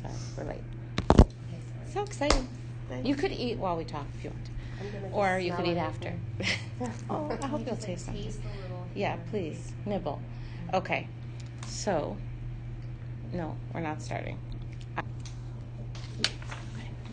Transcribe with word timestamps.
Sorry, 0.00 0.14
we're 0.36 0.44
late. 0.44 1.26
So 1.92 2.02
exciting. 2.02 2.46
You 3.02 3.16
could 3.16 3.32
eat 3.32 3.58
while 3.58 3.76
we 3.76 3.84
talk 3.84 4.06
if 4.16 4.24
you 4.24 4.30
want. 4.30 5.12
Or 5.12 5.38
you 5.38 5.52
could 5.52 5.66
eat 5.66 5.76
after. 5.76 6.14
oh, 7.10 7.36
I 7.42 7.46
hope 7.46 7.66
you'll 7.66 7.76
taste 7.76 8.06
something. 8.06 8.32
Yeah, 8.94 9.16
please. 9.30 9.72
Nibble. 9.86 10.20
Okay. 10.72 11.08
So, 11.66 12.16
no, 13.32 13.56
we're 13.74 13.80
not 13.80 14.00
starting. 14.00 14.38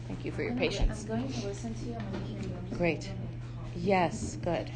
Thank 0.07 0.23
you 0.23 0.31
for 0.31 0.43
your 0.43 0.55
patience. 0.55 1.01
I'm 1.01 1.07
going 1.07 1.33
to 1.33 1.47
listen 1.47 1.73
to 1.73 1.85
you. 1.85 1.95
I'm 1.95 2.11
going 2.11 2.21
to 2.21 2.27
hear 2.27 2.41
you. 2.41 2.77
Great. 2.77 3.01
gonna 3.01 3.19
make 3.19 3.55
coffee. 3.55 3.79
Yes, 3.79 4.37
good. 4.43 4.71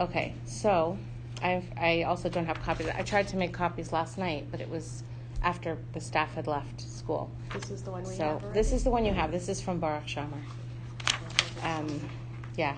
Okay, 0.00 0.34
so 0.44 0.98
I 1.42 1.62
I 1.76 2.02
also 2.02 2.28
don't 2.28 2.46
have 2.46 2.62
copies. 2.62 2.88
I 2.88 3.02
tried 3.02 3.28
to 3.28 3.36
make 3.36 3.52
copies 3.52 3.92
last 3.92 4.18
night, 4.18 4.46
but 4.50 4.60
it 4.60 4.68
was 4.68 5.02
after 5.46 5.78
the 5.92 6.00
staff 6.00 6.34
had 6.34 6.48
left 6.48 6.80
school. 6.80 7.30
This 7.54 7.70
is 7.70 7.82
the 7.82 7.92
one 7.92 8.02
we 8.02 8.16
So 8.16 8.24
have 8.24 8.52
this 8.52 8.72
is 8.72 8.82
the 8.82 8.90
one 8.90 9.04
you 9.04 9.14
have. 9.14 9.30
This 9.30 9.48
is 9.48 9.60
from 9.60 9.78
Baruch 9.78 10.08
She'amar. 10.08 10.40
Um, 11.62 12.00
yeah, 12.56 12.76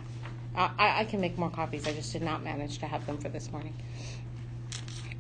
I, 0.55 0.71
I 0.79 1.01
I 1.01 1.05
can 1.05 1.19
make 1.21 1.39
more 1.39 1.49
copies. 1.49 1.89
I 1.89 1.95
just 1.95 2.13
did 2.13 2.23
not 2.23 2.45
manage 2.45 2.79
to 2.81 2.87
have 2.87 3.07
them 3.07 3.17
for 3.17 3.31
this 3.31 3.51
morning. 3.51 3.75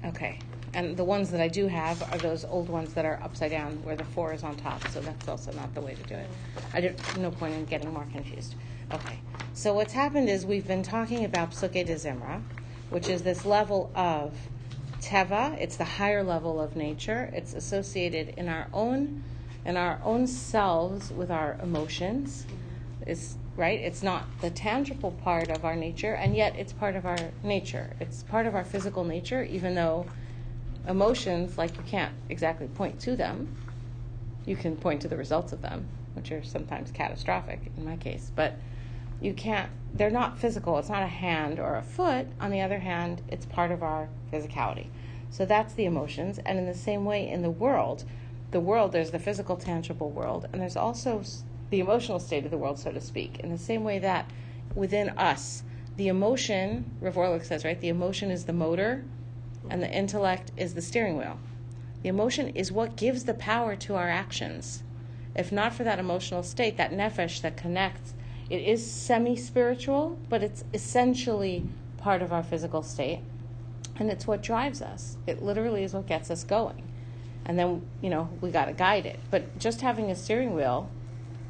Okay, 0.04 0.38
and 0.74 0.94
the 0.94 1.04
ones 1.04 1.30
that 1.30 1.40
I 1.40 1.48
do 1.48 1.66
have 1.68 2.02
are 2.12 2.18
those 2.18 2.44
old 2.44 2.68
ones 2.68 2.92
that 2.92 3.06
are 3.06 3.18
upside 3.22 3.50
down 3.50 3.82
where 3.82 3.96
the 3.96 4.04
four 4.04 4.34
is 4.34 4.44
on 4.44 4.54
top. 4.56 4.86
So 4.88 5.00
that's 5.00 5.26
also 5.26 5.50
not 5.52 5.74
the 5.74 5.80
way 5.80 5.94
to 5.94 6.02
do 6.02 6.14
it. 6.16 6.28
I 6.74 6.82
did 6.82 7.00
no 7.16 7.30
point 7.30 7.54
in 7.54 7.64
getting 7.64 7.90
more 7.94 8.06
confused. 8.12 8.56
Okay, 8.92 9.18
so 9.54 9.72
what's 9.72 9.94
happened 9.94 10.28
is 10.28 10.44
we've 10.44 10.68
been 10.68 10.82
talking 10.82 11.24
about 11.24 11.52
Psuke 11.52 11.86
de 11.86 11.94
Zimra, 11.94 12.42
which 12.90 13.08
is 13.08 13.22
this 13.22 13.46
level 13.46 13.90
of 13.94 14.34
teva. 15.00 15.56
It's 15.60 15.76
the 15.76 15.84
higher 15.84 16.22
level 16.22 16.60
of 16.60 16.76
nature. 16.76 17.30
It's 17.32 17.54
associated 17.54 18.30
in 18.36 18.48
our 18.48 18.68
own 18.72 19.22
in 19.64 19.76
our 19.76 20.00
own 20.04 20.26
selves 20.26 21.10
with 21.10 21.30
our 21.30 21.58
emotions. 21.62 22.46
It's 23.06 23.36
right. 23.56 23.80
It's 23.80 24.02
not 24.02 24.24
the 24.40 24.50
tangible 24.50 25.10
part 25.10 25.50
of 25.50 25.64
our 25.64 25.76
nature, 25.76 26.14
and 26.14 26.34
yet 26.34 26.56
it's 26.56 26.72
part 26.72 26.96
of 26.96 27.04
our 27.04 27.18
nature. 27.42 27.94
It's 28.00 28.22
part 28.22 28.46
of 28.46 28.54
our 28.54 28.64
physical 28.64 29.04
nature, 29.04 29.42
even 29.42 29.74
though 29.74 30.06
emotions, 30.86 31.58
like 31.58 31.76
you 31.76 31.82
can't 31.84 32.14
exactly 32.28 32.66
point 32.68 32.98
to 33.00 33.16
them. 33.16 33.54
You 34.46 34.56
can 34.56 34.76
point 34.76 35.02
to 35.02 35.08
the 35.08 35.16
results 35.16 35.52
of 35.52 35.60
them, 35.60 35.86
which 36.14 36.32
are 36.32 36.42
sometimes 36.42 36.90
catastrophic 36.90 37.60
in 37.76 37.84
my 37.84 37.96
case, 37.96 38.30
but 38.34 38.56
you 39.20 39.34
can't 39.34 39.70
they're 39.94 40.10
not 40.10 40.38
physical. 40.38 40.78
It's 40.78 40.88
not 40.88 41.02
a 41.02 41.06
hand 41.06 41.58
or 41.58 41.76
a 41.76 41.82
foot. 41.82 42.26
On 42.40 42.50
the 42.50 42.60
other 42.60 42.78
hand 42.78 43.22
it's 43.28 43.46
part 43.46 43.70
of 43.70 43.82
our 43.82 44.08
physicality. 44.32 44.86
So 45.30 45.44
that's 45.44 45.74
the 45.74 45.84
emotions. 45.84 46.38
And 46.44 46.58
in 46.58 46.66
the 46.66 46.74
same 46.74 47.04
way 47.04 47.28
in 47.28 47.42
the 47.42 47.50
world 47.50 48.04
the 48.50 48.60
world 48.60 48.92
there's 48.92 49.10
the 49.10 49.18
physical 49.18 49.56
tangible 49.56 50.10
world 50.10 50.48
and 50.52 50.62
there's 50.62 50.76
also 50.76 51.22
the 51.70 51.80
emotional 51.80 52.18
state 52.18 52.44
of 52.44 52.50
the 52.50 52.58
world 52.58 52.78
so 52.78 52.92
to 52.92 53.00
speak. 53.00 53.38
In 53.40 53.50
the 53.50 53.58
same 53.58 53.84
way 53.84 53.98
that 53.98 54.30
within 54.74 55.10
us 55.10 55.62
the 55.96 56.08
emotion 56.08 56.96
Rav 57.00 57.14
Orlick 57.14 57.44
says 57.44 57.64
right 57.64 57.80
the 57.80 57.88
emotion 57.88 58.30
is 58.30 58.44
the 58.44 58.52
motor 58.52 59.04
and 59.68 59.82
the 59.82 59.92
intellect 59.92 60.52
is 60.56 60.74
the 60.74 60.82
steering 60.82 61.18
wheel. 61.18 61.38
The 62.02 62.08
emotion 62.08 62.48
is 62.50 62.70
what 62.70 62.96
gives 62.96 63.24
the 63.24 63.34
power 63.34 63.74
to 63.76 63.96
our 63.96 64.08
actions. 64.08 64.82
If 65.34 65.52
not 65.52 65.74
for 65.74 65.84
that 65.84 65.98
emotional 65.98 66.42
state 66.42 66.76
that 66.76 66.92
nefesh 66.92 67.40
that 67.42 67.56
connects 67.56 68.14
it 68.50 68.62
is 68.62 68.88
semi 68.88 69.36
spiritual, 69.36 70.18
but 70.28 70.42
it's 70.42 70.64
essentially 70.72 71.64
part 71.98 72.22
of 72.22 72.32
our 72.32 72.42
physical 72.42 72.82
state. 72.82 73.20
And 73.96 74.10
it's 74.10 74.26
what 74.26 74.42
drives 74.42 74.80
us. 74.80 75.16
It 75.26 75.42
literally 75.42 75.84
is 75.84 75.92
what 75.92 76.06
gets 76.06 76.30
us 76.30 76.44
going. 76.44 76.82
And 77.44 77.58
then, 77.58 77.82
you 78.00 78.10
know, 78.10 78.28
we 78.40 78.50
got 78.50 78.66
to 78.66 78.72
guide 78.72 79.06
it. 79.06 79.18
But 79.30 79.58
just 79.58 79.80
having 79.80 80.10
a 80.10 80.14
steering 80.14 80.54
wheel 80.54 80.88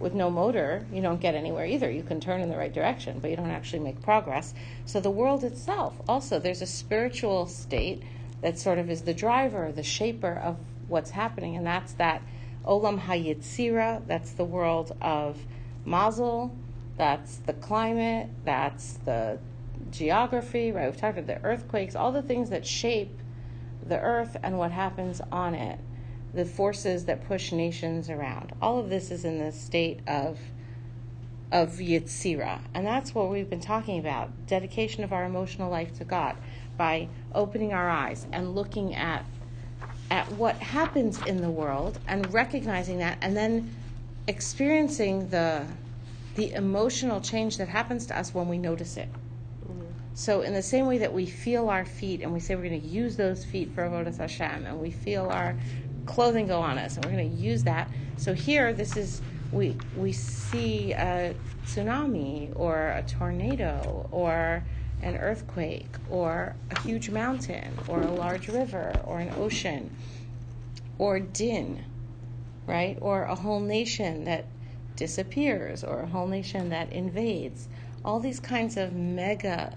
with 0.00 0.14
no 0.14 0.30
motor, 0.30 0.86
you 0.92 1.02
don't 1.02 1.20
get 1.20 1.34
anywhere 1.34 1.66
either. 1.66 1.90
You 1.90 2.02
can 2.02 2.20
turn 2.20 2.40
in 2.40 2.48
the 2.48 2.56
right 2.56 2.72
direction, 2.72 3.18
but 3.18 3.30
you 3.30 3.36
don't 3.36 3.50
actually 3.50 3.80
make 3.80 4.00
progress. 4.00 4.54
So 4.86 5.00
the 5.00 5.10
world 5.10 5.44
itself, 5.44 5.94
also, 6.08 6.38
there's 6.38 6.62
a 6.62 6.66
spiritual 6.66 7.46
state 7.46 8.02
that 8.40 8.58
sort 8.58 8.78
of 8.78 8.88
is 8.90 9.02
the 9.02 9.14
driver, 9.14 9.72
the 9.72 9.82
shaper 9.82 10.32
of 10.32 10.56
what's 10.86 11.10
happening. 11.10 11.56
And 11.56 11.66
that's 11.66 11.92
that 11.94 12.22
Olam 12.64 13.00
Hayitzira, 13.00 14.06
that's 14.06 14.32
the 14.32 14.44
world 14.44 14.96
of 15.02 15.38
Mazel, 15.84 16.54
that's 16.98 17.36
the 17.38 17.52
climate, 17.54 18.28
that's 18.44 18.94
the 19.04 19.38
geography, 19.90 20.72
right? 20.72 20.86
We've 20.86 21.00
talked 21.00 21.16
about 21.16 21.26
the 21.26 21.46
earthquakes, 21.46 21.94
all 21.94 22.12
the 22.12 22.22
things 22.22 22.50
that 22.50 22.66
shape 22.66 23.18
the 23.86 24.00
earth 24.00 24.36
and 24.42 24.58
what 24.58 24.72
happens 24.72 25.20
on 25.32 25.54
it, 25.54 25.78
the 26.34 26.44
forces 26.44 27.06
that 27.06 27.26
push 27.26 27.52
nations 27.52 28.10
around. 28.10 28.52
All 28.60 28.78
of 28.78 28.90
this 28.90 29.10
is 29.10 29.24
in 29.24 29.38
the 29.38 29.52
state 29.52 30.00
of 30.06 30.38
of 31.50 31.78
Yitzira. 31.78 32.60
And 32.74 32.86
that's 32.86 33.14
what 33.14 33.30
we've 33.30 33.48
been 33.48 33.60
talking 33.60 33.98
about 33.98 34.46
dedication 34.46 35.02
of 35.02 35.14
our 35.14 35.24
emotional 35.24 35.70
life 35.70 35.96
to 35.96 36.04
God 36.04 36.36
by 36.76 37.08
opening 37.34 37.72
our 37.72 37.88
eyes 37.88 38.26
and 38.32 38.54
looking 38.54 38.94
at 38.94 39.24
at 40.10 40.30
what 40.32 40.56
happens 40.56 41.22
in 41.22 41.40
the 41.40 41.50
world 41.50 41.98
and 42.06 42.30
recognizing 42.34 42.98
that 42.98 43.16
and 43.22 43.34
then 43.36 43.74
experiencing 44.26 45.28
the 45.30 45.66
the 46.38 46.52
emotional 46.52 47.20
change 47.20 47.56
that 47.56 47.68
happens 47.68 48.06
to 48.06 48.16
us 48.16 48.32
when 48.32 48.46
we 48.46 48.58
notice 48.58 48.96
it. 48.96 49.08
Mm-hmm. 49.66 49.86
So, 50.14 50.42
in 50.42 50.54
the 50.54 50.62
same 50.62 50.86
way 50.86 50.98
that 50.98 51.12
we 51.12 51.26
feel 51.26 51.68
our 51.68 51.84
feet 51.84 52.22
and 52.22 52.32
we 52.32 52.38
say 52.38 52.54
we're 52.54 52.68
going 52.68 52.80
to 52.80 52.86
use 52.86 53.16
those 53.16 53.44
feet 53.44 53.74
for 53.74 53.82
Avodas 53.82 54.18
Hashem, 54.18 54.64
and 54.64 54.80
we 54.80 54.92
feel 54.92 55.28
our 55.30 55.56
clothing 56.06 56.46
go 56.46 56.60
on 56.60 56.78
us, 56.78 56.94
and 56.94 57.04
we're 57.04 57.10
going 57.10 57.28
to 57.28 57.36
use 57.36 57.64
that. 57.64 57.90
So 58.18 58.34
here, 58.34 58.72
this 58.72 58.96
is 58.96 59.20
we 59.50 59.76
we 59.96 60.12
see 60.12 60.92
a 60.92 61.34
tsunami 61.66 62.52
or 62.54 62.90
a 62.90 63.02
tornado 63.02 64.08
or 64.12 64.62
an 65.02 65.16
earthquake 65.16 65.90
or 66.08 66.54
a 66.70 66.78
huge 66.82 67.10
mountain 67.10 67.76
or 67.88 68.00
a 68.00 68.10
large 68.12 68.46
river 68.48 69.00
or 69.04 69.18
an 69.18 69.32
ocean 69.36 69.90
or 70.98 71.18
din, 71.18 71.84
right? 72.64 72.96
Or 73.00 73.24
a 73.24 73.34
whole 73.34 73.60
nation 73.60 74.24
that 74.24 74.46
disappears 74.98 75.82
or 75.82 76.00
a 76.00 76.06
whole 76.06 76.26
nation 76.26 76.68
that 76.68 76.92
invades. 76.92 77.68
All 78.04 78.20
these 78.20 78.40
kinds 78.40 78.76
of 78.76 78.92
mega 78.92 79.74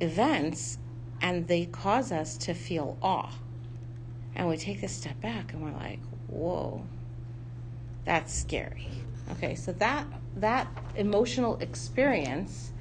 events, 0.00 0.78
and 1.20 1.46
they 1.46 1.66
cause 1.66 2.10
us 2.10 2.36
to 2.38 2.54
feel 2.54 2.96
awe. 3.02 3.30
And 4.34 4.48
we 4.48 4.56
take 4.56 4.80
this 4.80 4.92
step 4.92 5.20
back 5.20 5.52
and 5.52 5.62
we're 5.62 5.78
like, 5.78 6.00
whoa, 6.28 6.82
that's 8.04 8.32
scary. 8.32 8.88
Okay, 9.32 9.54
so 9.54 9.72
that 9.72 10.06
that 10.36 10.68
emotional 10.96 11.58
experience 11.58 12.72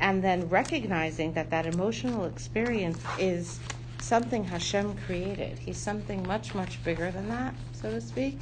and 0.00 0.22
then 0.22 0.48
recognizing 0.48 1.32
that 1.32 1.48
that 1.50 1.64
emotional 1.64 2.26
experience 2.26 2.98
is 3.18 3.60
something 4.00 4.44
Hashem 4.44 4.96
created. 5.06 5.58
He's 5.58 5.78
something 5.78 6.26
much, 6.26 6.54
much 6.54 6.82
bigger 6.84 7.10
than 7.10 7.28
that, 7.28 7.54
so 7.72 7.90
to 7.90 8.00
speak, 8.00 8.38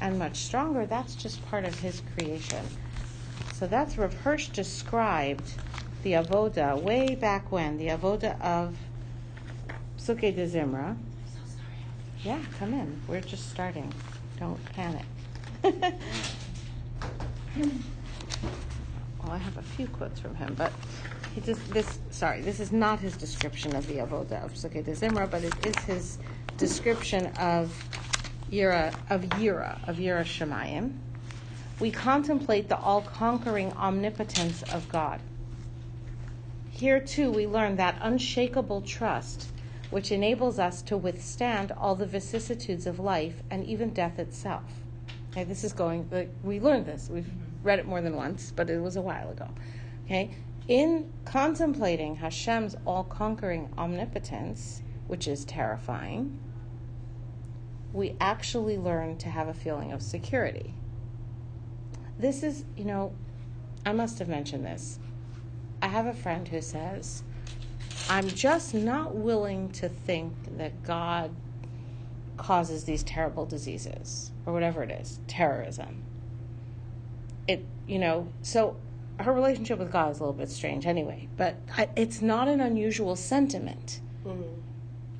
and 0.00 0.18
much 0.18 0.36
stronger. 0.36 0.86
That's 0.86 1.14
just 1.14 1.44
part 1.46 1.64
of 1.64 1.78
his 1.80 2.02
creation. 2.14 2.64
So 3.54 3.66
that's 3.66 3.96
Rav 3.96 4.12
Hirsch 4.12 4.48
described 4.48 5.52
the 6.02 6.12
avoda 6.12 6.80
way 6.80 7.14
back 7.14 7.50
when, 7.50 7.78
the 7.78 7.88
avoda 7.88 8.40
of 8.40 8.76
Psuke 9.98 10.34
de 10.34 10.46
Zimra. 10.46 10.96
Yeah, 12.22 12.38
come 12.58 12.74
in. 12.74 13.00
We're 13.08 13.20
just 13.20 13.50
starting. 13.50 13.92
Don't 14.38 14.62
panic. 14.72 15.04
well, 15.62 15.92
I 19.30 19.38
have 19.38 19.56
a 19.56 19.62
few 19.62 19.86
quotes 19.88 20.20
from 20.20 20.34
him, 20.34 20.54
but 20.56 20.72
he 21.34 21.40
just 21.40 21.66
this. 21.72 21.98
Sorry, 22.10 22.40
this 22.42 22.60
is 22.60 22.72
not 22.72 23.00
his 23.00 23.16
description 23.16 23.74
of 23.74 23.86
the 23.86 23.94
avoda 23.94 24.44
of 24.44 24.52
Psuke 24.52 24.84
de 24.84 24.92
Zimra, 24.92 25.30
but 25.30 25.42
it 25.44 25.66
is 25.66 25.76
his 25.84 26.18
description 26.56 27.26
of 27.38 27.72
Yira 28.50 28.94
of 29.10 29.22
Yira 29.22 29.86
of 29.88 29.96
Yira 29.96 30.24
Shemayim. 30.24 30.98
We 31.80 31.90
contemplate 31.90 32.68
the 32.68 32.78
all-conquering 32.78 33.72
omnipotence 33.72 34.62
of 34.72 34.88
God. 34.88 35.20
Here 36.70 37.00
too, 37.00 37.30
we 37.30 37.46
learn 37.46 37.76
that 37.76 37.96
unshakable 38.00 38.82
trust, 38.82 39.48
which 39.90 40.12
enables 40.12 40.58
us 40.58 40.80
to 40.82 40.96
withstand 40.96 41.72
all 41.72 41.94
the 41.94 42.06
vicissitudes 42.06 42.86
of 42.86 42.98
life 42.98 43.42
and 43.50 43.64
even 43.66 43.90
death 43.90 44.18
itself. 44.18 44.64
Okay, 45.32 45.44
this 45.44 45.64
is 45.64 45.72
going. 45.72 46.08
Like, 46.10 46.30
we 46.42 46.60
learned 46.60 46.86
this. 46.86 47.10
We've 47.10 47.30
read 47.62 47.78
it 47.78 47.86
more 47.86 48.00
than 48.00 48.16
once, 48.16 48.52
but 48.54 48.70
it 48.70 48.80
was 48.80 48.96
a 48.96 49.02
while 49.02 49.30
ago. 49.30 49.48
Okay, 50.06 50.30
in 50.68 51.12
contemplating 51.24 52.16
Hashem's 52.16 52.76
all-conquering 52.86 53.72
omnipotence, 53.76 54.82
which 55.08 55.28
is 55.28 55.44
terrifying, 55.44 56.38
we 57.96 58.14
actually 58.20 58.76
learn 58.76 59.16
to 59.16 59.30
have 59.30 59.48
a 59.48 59.54
feeling 59.54 59.90
of 59.90 60.02
security. 60.02 60.74
This 62.18 62.42
is, 62.42 62.64
you 62.76 62.84
know, 62.84 63.12
I 63.86 63.92
must 63.92 64.18
have 64.18 64.28
mentioned 64.28 64.66
this. 64.66 64.98
I 65.80 65.88
have 65.88 66.04
a 66.04 66.12
friend 66.12 66.46
who 66.46 66.60
says, 66.60 67.22
I'm 68.10 68.28
just 68.28 68.74
not 68.74 69.14
willing 69.14 69.70
to 69.72 69.88
think 69.88 70.34
that 70.58 70.82
God 70.82 71.34
causes 72.36 72.84
these 72.84 73.02
terrible 73.02 73.46
diseases 73.46 74.30
or 74.44 74.52
whatever 74.52 74.82
it 74.82 74.90
is, 74.90 75.18
terrorism. 75.26 76.02
It, 77.48 77.64
you 77.86 77.98
know, 77.98 78.28
so 78.42 78.76
her 79.20 79.32
relationship 79.32 79.78
with 79.78 79.90
God 79.90 80.12
is 80.12 80.18
a 80.18 80.20
little 80.20 80.34
bit 80.34 80.50
strange 80.50 80.86
anyway, 80.86 81.28
but 81.38 81.56
I, 81.76 81.88
it's 81.96 82.20
not 82.20 82.46
an 82.46 82.60
unusual 82.60 83.16
sentiment, 83.16 84.00
Mm-hmm. 84.26 84.55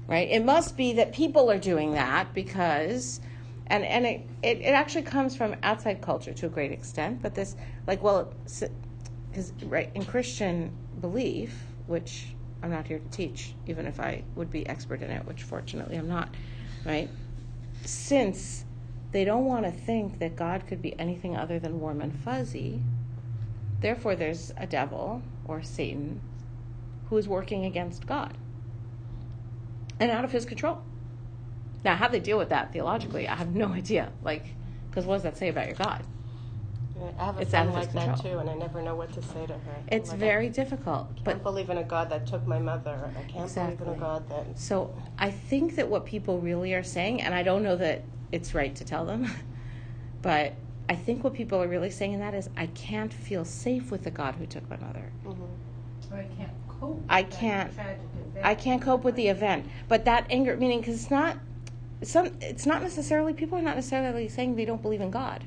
Right? 0.06 0.28
It 0.30 0.44
must 0.44 0.76
be 0.76 0.92
that 0.94 1.12
people 1.12 1.50
are 1.50 1.58
doing 1.58 1.92
that 1.92 2.32
because, 2.34 3.20
and 3.66 3.84
and 3.84 4.06
it, 4.06 4.20
it, 4.42 4.60
it 4.60 4.72
actually 4.72 5.02
comes 5.02 5.36
from 5.36 5.56
outside 5.62 6.00
culture 6.00 6.32
to 6.32 6.46
a 6.46 6.48
great 6.48 6.72
extent, 6.72 7.22
but 7.22 7.34
this, 7.34 7.56
like, 7.86 8.02
well, 8.02 8.32
because, 8.44 9.52
right, 9.64 9.90
in 9.94 10.04
Christian 10.04 10.72
belief, 11.00 11.64
which 11.86 12.28
I'm 12.62 12.70
not 12.70 12.86
here 12.86 12.98
to 12.98 13.08
teach, 13.08 13.54
even 13.66 13.86
if 13.86 14.00
I 14.00 14.22
would 14.34 14.50
be 14.50 14.66
expert 14.68 15.02
in 15.02 15.10
it, 15.10 15.26
which 15.26 15.42
fortunately 15.42 15.96
I'm 15.96 16.08
not, 16.08 16.28
right? 16.84 17.10
Since 17.84 18.64
they 19.12 19.24
don't 19.24 19.44
want 19.44 19.64
to 19.64 19.70
think 19.70 20.18
that 20.20 20.36
God 20.36 20.66
could 20.66 20.82
be 20.82 20.98
anything 20.98 21.36
other 21.36 21.58
than 21.58 21.80
warm 21.80 22.00
and 22.00 22.14
fuzzy, 22.14 22.80
therefore 23.80 24.16
there's 24.16 24.52
a 24.56 24.66
devil 24.66 25.22
or 25.44 25.62
Satan 25.62 26.20
who 27.08 27.16
is 27.16 27.28
working 27.28 27.64
against 27.64 28.06
God 28.06 28.36
and 30.00 30.10
out 30.10 30.24
of 30.24 30.32
his 30.32 30.44
control. 30.44 30.82
Now, 31.84 31.94
how 31.96 32.08
they 32.08 32.20
deal 32.20 32.38
with 32.38 32.48
that 32.50 32.72
theologically, 32.72 33.28
I 33.28 33.34
have 33.36 33.54
no 33.54 33.68
idea. 33.72 34.10
Like, 34.22 34.44
because 34.90 35.04
what 35.06 35.14
does 35.16 35.22
that 35.24 35.36
say 35.36 35.48
about 35.48 35.66
your 35.66 35.76
God? 35.76 36.02
Yeah, 36.98 37.10
I 37.18 37.24
have 37.26 37.38
a 37.38 37.42
It's 37.42 37.52
out 37.52 37.66
friend 37.66 37.78
of 37.78 37.84
his 37.84 37.94
that 37.94 38.16
control. 38.16 38.32
too, 38.34 38.38
and 38.40 38.48
I 38.50 38.54
never 38.54 38.80
know 38.80 38.94
what 38.96 39.12
to 39.12 39.22
say 39.22 39.46
to 39.46 39.52
her. 39.52 39.76
It's 39.92 40.10
Like, 40.10 40.18
very 40.18 40.48
difficult. 40.48 41.08
I 41.10 41.12
can't 41.12 41.24
But 41.24 41.42
believe 41.42 41.68
in 41.68 41.76
a 41.78 41.84
God 41.84 42.08
that 42.10 42.26
took 42.26 42.46
my 42.46 42.58
mother. 42.58 42.98
I 43.18 43.30
can't 43.30 43.54
believe 43.54 43.80
in 43.82 43.88
a 43.88 43.94
God 43.96 44.28
that. 44.30 44.58
So 44.58 44.94
I 45.18 45.30
think 45.30 45.76
that 45.76 45.88
what 45.88 46.06
people 46.06 46.40
really 46.40 46.72
are 46.72 46.82
saying, 46.82 47.20
and 47.20 47.34
I 47.34 47.42
don't 47.42 47.62
know 47.62 47.76
that 47.76 48.02
it's 48.32 48.54
right 48.54 48.74
to 48.76 48.84
tell 48.84 49.04
them, 49.04 49.30
but 50.22 50.54
I 50.88 50.94
think 50.94 51.22
what 51.22 51.34
people 51.34 51.62
are 51.62 51.68
really 51.68 51.90
saying 51.90 52.14
in 52.14 52.20
that 52.20 52.32
is, 52.34 52.48
I 52.56 52.66
can't 52.68 53.12
feel 53.12 53.44
safe 53.44 53.90
with 53.90 54.02
the 54.04 54.10
God 54.10 54.36
who 54.36 54.46
took 54.46 54.68
my 54.70 54.76
mother. 54.78 55.12
Mhm. 55.26 55.36
Or 56.10 56.16
I 56.16 56.24
can't 56.38 56.50
cope. 56.68 57.02
I 57.10 57.22
with 57.22 57.30
can't- 57.32 57.74
tragic 57.74 57.98
event. 57.98 58.15
I 58.42 58.54
can't 58.54 58.82
cope 58.82 59.04
with 59.04 59.16
the 59.16 59.28
event. 59.28 59.66
But 59.88 60.04
that 60.04 60.26
anger, 60.30 60.56
meaning, 60.56 60.80
because 60.80 60.94
it's 60.94 61.10
not, 61.10 61.38
some, 62.02 62.32
it's 62.40 62.66
not 62.66 62.82
necessarily, 62.82 63.32
people 63.32 63.58
are 63.58 63.62
not 63.62 63.76
necessarily 63.76 64.28
saying 64.28 64.56
they 64.56 64.64
don't 64.64 64.82
believe 64.82 65.00
in 65.00 65.10
God. 65.10 65.44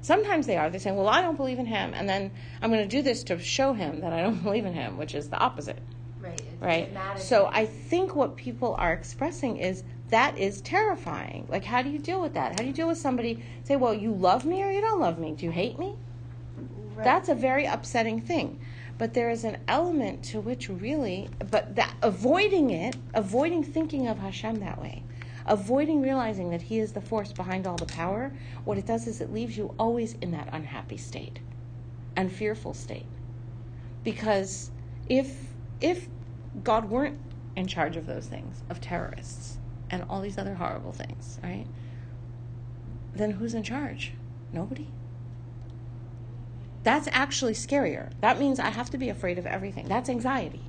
Sometimes 0.00 0.46
they 0.46 0.56
are. 0.56 0.68
They're 0.68 0.80
saying, 0.80 0.96
well, 0.96 1.08
I 1.08 1.22
don't 1.22 1.36
believe 1.36 1.60
in 1.60 1.66
him, 1.66 1.94
and 1.94 2.08
then 2.08 2.32
I'm 2.60 2.70
going 2.70 2.82
to 2.82 2.88
do 2.88 3.02
this 3.02 3.22
to 3.24 3.38
show 3.38 3.72
him 3.72 4.00
that 4.00 4.12
I 4.12 4.20
don't 4.22 4.42
believe 4.42 4.66
in 4.66 4.74
him, 4.74 4.98
which 4.98 5.14
is 5.14 5.28
the 5.28 5.38
opposite. 5.38 5.78
Right. 6.20 6.42
Right? 6.60 7.18
So 7.18 7.48
I 7.52 7.66
think 7.66 8.14
what 8.14 8.36
people 8.36 8.74
are 8.78 8.92
expressing 8.92 9.56
is 9.58 9.84
that 10.08 10.36
is 10.38 10.60
terrifying. 10.60 11.46
Like, 11.48 11.64
how 11.64 11.82
do 11.82 11.90
you 11.90 11.98
deal 11.98 12.20
with 12.20 12.34
that? 12.34 12.52
How 12.52 12.58
do 12.58 12.66
you 12.66 12.72
deal 12.72 12.86
with 12.86 12.98
somebody 12.98 13.42
say, 13.64 13.76
"Well, 13.76 13.94
you 13.94 14.12
love 14.12 14.44
me 14.44 14.62
or 14.62 14.70
you 14.70 14.80
don't 14.80 15.00
love 15.00 15.18
me? 15.18 15.32
Do 15.32 15.46
you 15.46 15.50
hate 15.50 15.78
me?" 15.78 15.96
Right. 16.94 17.04
That's 17.04 17.28
a 17.28 17.34
very 17.34 17.64
upsetting 17.64 18.20
thing. 18.20 18.60
But 18.98 19.14
there 19.14 19.30
is 19.30 19.44
an 19.44 19.58
element 19.66 20.22
to 20.24 20.40
which 20.40 20.68
really, 20.68 21.28
but 21.50 21.74
that 21.76 21.94
avoiding 22.02 22.70
it, 22.70 22.96
avoiding 23.14 23.64
thinking 23.64 24.06
of 24.06 24.18
Hashem 24.18 24.60
that 24.60 24.80
way, 24.80 25.02
avoiding 25.46 26.02
realizing 26.02 26.50
that 26.50 26.62
He 26.62 26.78
is 26.78 26.92
the 26.92 27.00
force 27.00 27.32
behind 27.32 27.66
all 27.66 27.76
the 27.76 27.86
power, 27.86 28.32
what 28.64 28.78
it 28.78 28.86
does 28.86 29.06
is 29.06 29.20
it 29.20 29.32
leaves 29.32 29.56
you 29.56 29.74
always 29.78 30.14
in 30.14 30.30
that 30.32 30.48
unhappy 30.52 30.96
state 30.96 31.40
and 32.16 32.30
fearful 32.30 32.74
state. 32.74 33.06
Because 34.04 34.70
if 35.08 35.54
if 35.80 36.08
God 36.62 36.90
weren't 36.90 37.18
in 37.56 37.66
charge 37.66 37.96
of 37.96 38.06
those 38.06 38.26
things, 38.26 38.62
of 38.70 38.80
terrorists 38.80 39.58
and 39.90 40.04
all 40.08 40.20
these 40.20 40.38
other 40.38 40.54
horrible 40.54 40.92
things, 40.92 41.38
right? 41.42 41.66
Then 43.14 43.32
who's 43.32 43.54
in 43.54 43.62
charge? 43.62 44.12
Nobody. 44.52 44.88
That's 46.82 47.08
actually 47.12 47.52
scarier. 47.52 48.10
That 48.20 48.38
means 48.38 48.58
I 48.58 48.70
have 48.70 48.90
to 48.90 48.98
be 48.98 49.08
afraid 49.08 49.38
of 49.38 49.46
everything. 49.46 49.88
That's 49.88 50.08
anxiety. 50.08 50.62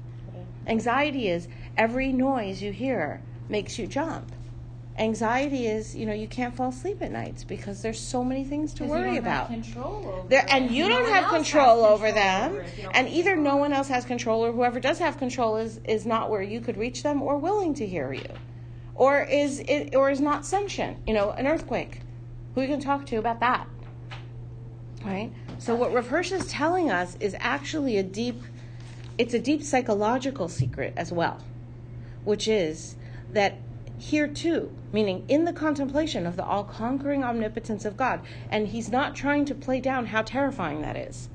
Anxiety 0.68 1.28
is 1.28 1.48
every 1.76 2.14
noise 2.14 2.62
you 2.62 2.72
hear 2.72 3.22
makes 3.50 3.78
you 3.78 3.88
jump. 3.88 4.32
Anxiety 4.98 5.66
is, 5.66 5.96
you 5.96 6.06
know, 6.06 6.14
you 6.14 6.28
can't 6.28 6.56
fall 6.56 6.70
asleep 6.70 7.02
at 7.02 7.12
nights 7.12 7.44
because 7.44 7.82
there's 7.82 8.00
so 8.00 8.24
many 8.24 8.44
things 8.44 8.74
to 8.76 8.86
worry 8.86 9.18
about. 9.18 9.50
There, 10.30 10.46
and 10.50 10.70
you 10.70 10.88
don't 10.88 11.12
have 11.12 11.30
control 11.30 11.84
over 11.84 12.12
them, 12.12 12.52
over 12.52 12.62
it 12.62 12.68
if 12.68 12.78
you 12.78 12.84
don't 12.84 12.96
and 12.96 13.10
either 13.10 13.36
no 13.36 13.58
one 13.58 13.74
else 13.74 13.88
has 13.88 14.06
control, 14.06 14.46
or 14.46 14.52
whoever 14.52 14.80
does 14.80 15.00
have 15.00 15.18
control 15.18 15.58
is 15.58 15.80
is 15.84 16.06
not 16.06 16.30
where 16.30 16.44
you 16.44 16.62
could 16.62 16.78
reach 16.78 17.02
them 17.02 17.24
or 17.24 17.38
willing 17.40 17.74
to 17.74 17.88
hear 17.88 18.14
you, 18.14 18.28
or 18.94 19.24
is 19.24 19.64
it 19.68 19.96
or 19.96 20.12
is 20.12 20.22
not 20.22 20.46
sentient. 20.46 20.98
You 21.08 21.16
know, 21.16 21.32
an 21.32 21.48
earthquake. 21.48 22.02
Who 22.54 22.62
you 22.62 22.68
can 22.68 22.80
talk 22.80 23.08
to 23.08 23.16
about 23.18 23.40
that? 23.40 23.68
Right. 25.04 25.34
So 25.64 25.76
what 25.76 25.94
Rav 25.94 26.10
Hirsch 26.10 26.34
is 26.34 26.48
telling 26.48 26.92
us 26.92 27.16
is 27.22 27.38
actually 27.40 27.98
a 27.98 28.04
deep, 28.04 28.44
it's 29.18 29.34
a 29.34 29.40
deep 29.40 29.64
psychological 29.64 30.50
secret 30.50 30.94
as 30.98 31.10
well, 31.10 31.38
which 32.26 32.50
is 32.50 32.98
that 33.32 33.60
here 33.98 34.28
too, 34.28 34.76
meaning 34.92 35.24
in 35.30 35.46
the 35.46 35.54
contemplation 35.54 36.26
of 36.26 36.36
the 36.36 36.44
all 36.44 36.66
conquering 36.66 37.24
omnipotence 37.24 37.86
of 37.86 37.96
God, 37.96 38.20
and 38.50 38.68
he's 38.68 38.90
not 38.90 39.16
trying 39.16 39.46
to 39.46 39.56
play 39.56 39.80
down 39.80 40.08
how 40.08 40.22
terrifying 40.22 40.82
that 40.82 40.98
is. 40.98 41.30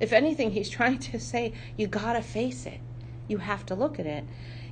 If 0.00 0.12
anything, 0.12 0.50
he's 0.50 0.68
trying 0.68 0.98
to 0.98 1.20
say, 1.20 1.52
you 1.76 1.86
gotta 1.86 2.20
face 2.20 2.66
it. 2.66 2.80
You 3.28 3.38
have 3.38 3.64
to 3.66 3.76
look 3.76 4.00
at 4.00 4.06
it. 4.06 4.24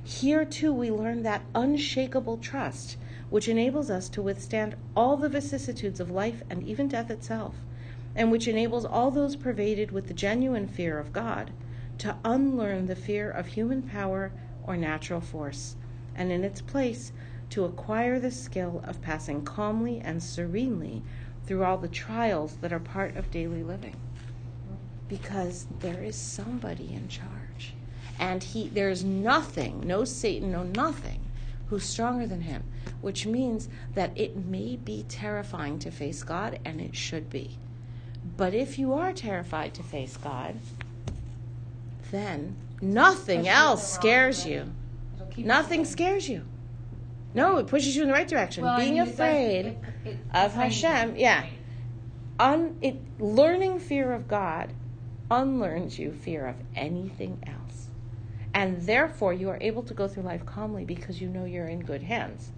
Here 0.03 0.43
too, 0.43 0.73
we 0.73 0.91
learn 0.91 1.23
that 1.23 1.45
unshakable 1.55 2.39
trust, 2.39 2.97
which 3.29 3.47
enables 3.47 3.89
us 3.89 4.09
to 4.09 4.21
withstand 4.21 4.75
all 4.97 5.15
the 5.15 5.29
vicissitudes 5.29 6.01
of 6.01 6.11
life 6.11 6.43
and 6.49 6.61
even 6.67 6.89
death 6.89 7.09
itself, 7.09 7.55
and 8.17 8.31
which 8.31 8.47
enables 8.47 8.83
all 8.83 9.11
those 9.11 9.35
pervaded 9.35 9.91
with 9.91 10.07
the 10.07 10.13
genuine 10.13 10.67
fear 10.67 10.97
of 10.97 11.13
God 11.13 11.51
to 11.99 12.17
unlearn 12.25 12.87
the 12.87 12.95
fear 12.95 13.29
of 13.29 13.45
human 13.45 13.83
power 13.83 14.31
or 14.63 14.75
natural 14.75 15.21
force, 15.21 15.75
and 16.15 16.31
in 16.31 16.43
its 16.43 16.59
place, 16.59 17.11
to 17.51 17.63
acquire 17.63 18.19
the 18.19 18.31
skill 18.31 18.81
of 18.85 19.01
passing 19.01 19.45
calmly 19.45 20.01
and 20.03 20.21
serenely 20.21 21.03
through 21.45 21.63
all 21.63 21.77
the 21.77 21.87
trials 21.87 22.57
that 22.57 22.73
are 22.73 22.79
part 22.79 23.15
of 23.15 23.31
daily 23.31 23.63
living. 23.63 23.95
Because 25.07 25.67
there 25.79 26.03
is 26.03 26.15
somebody 26.15 26.93
in 26.93 27.07
charge. 27.07 27.75
And 28.19 28.43
he 28.43 28.67
there 28.67 28.89
is 28.89 29.03
nothing, 29.03 29.81
no 29.85 30.03
Satan, 30.03 30.51
no 30.51 30.63
nothing, 30.63 31.21
who's 31.67 31.85
stronger 31.85 32.25
than 32.25 32.41
him. 32.41 32.63
Which 32.99 33.27
means 33.27 33.69
that 33.93 34.11
it 34.15 34.35
may 34.35 34.75
be 34.75 35.05
terrifying 35.07 35.77
to 35.79 35.91
face 35.91 36.23
God, 36.23 36.59
and 36.65 36.81
it 36.81 36.95
should 36.95 37.29
be. 37.29 37.57
But 38.35 38.53
if 38.53 38.77
you 38.77 38.93
are 38.93 39.13
terrified 39.13 39.73
to 39.75 39.83
face 39.83 40.17
God, 40.17 40.55
then 42.11 42.55
nothing 42.81 43.47
else 43.47 43.91
scares 43.93 44.45
you. 44.45 44.71
You 45.35 45.45
Nothing 45.45 45.85
scares 45.85 46.27
you. 46.27 46.43
No, 47.33 47.57
it 47.57 47.67
pushes 47.67 47.95
you 47.95 48.01
in 48.01 48.07
the 48.07 48.13
right 48.13 48.27
direction. 48.27 48.63
Well, 48.63 48.73
I 48.73 48.79
Being 48.79 48.93
mean, 48.95 49.03
afraid 49.03 49.65
it- 49.67 49.77
it- 50.05 50.17
of 50.33 50.53
Hashem, 50.53 51.11
it. 51.11 51.19
yeah. 51.19 51.45
Un 52.39 52.75
it 52.81 52.99
learning 53.19 53.79
fear 53.79 54.13
of 54.13 54.27
God 54.27 54.73
unlearns 55.29 55.99
you 55.99 56.11
fear 56.11 56.47
of 56.47 56.55
anything 56.75 57.39
else. 57.45 57.87
And 58.53 58.81
therefore 58.83 59.33
you 59.33 59.49
are 59.49 59.57
able 59.61 59.83
to 59.83 59.93
go 59.93 60.07
through 60.07 60.23
life 60.23 60.45
calmly 60.45 60.85
because 60.85 61.21
you 61.21 61.27
know 61.29 61.45
you're 61.45 61.67
in 61.67 61.81
good 61.81 62.03
hands. 62.03 62.51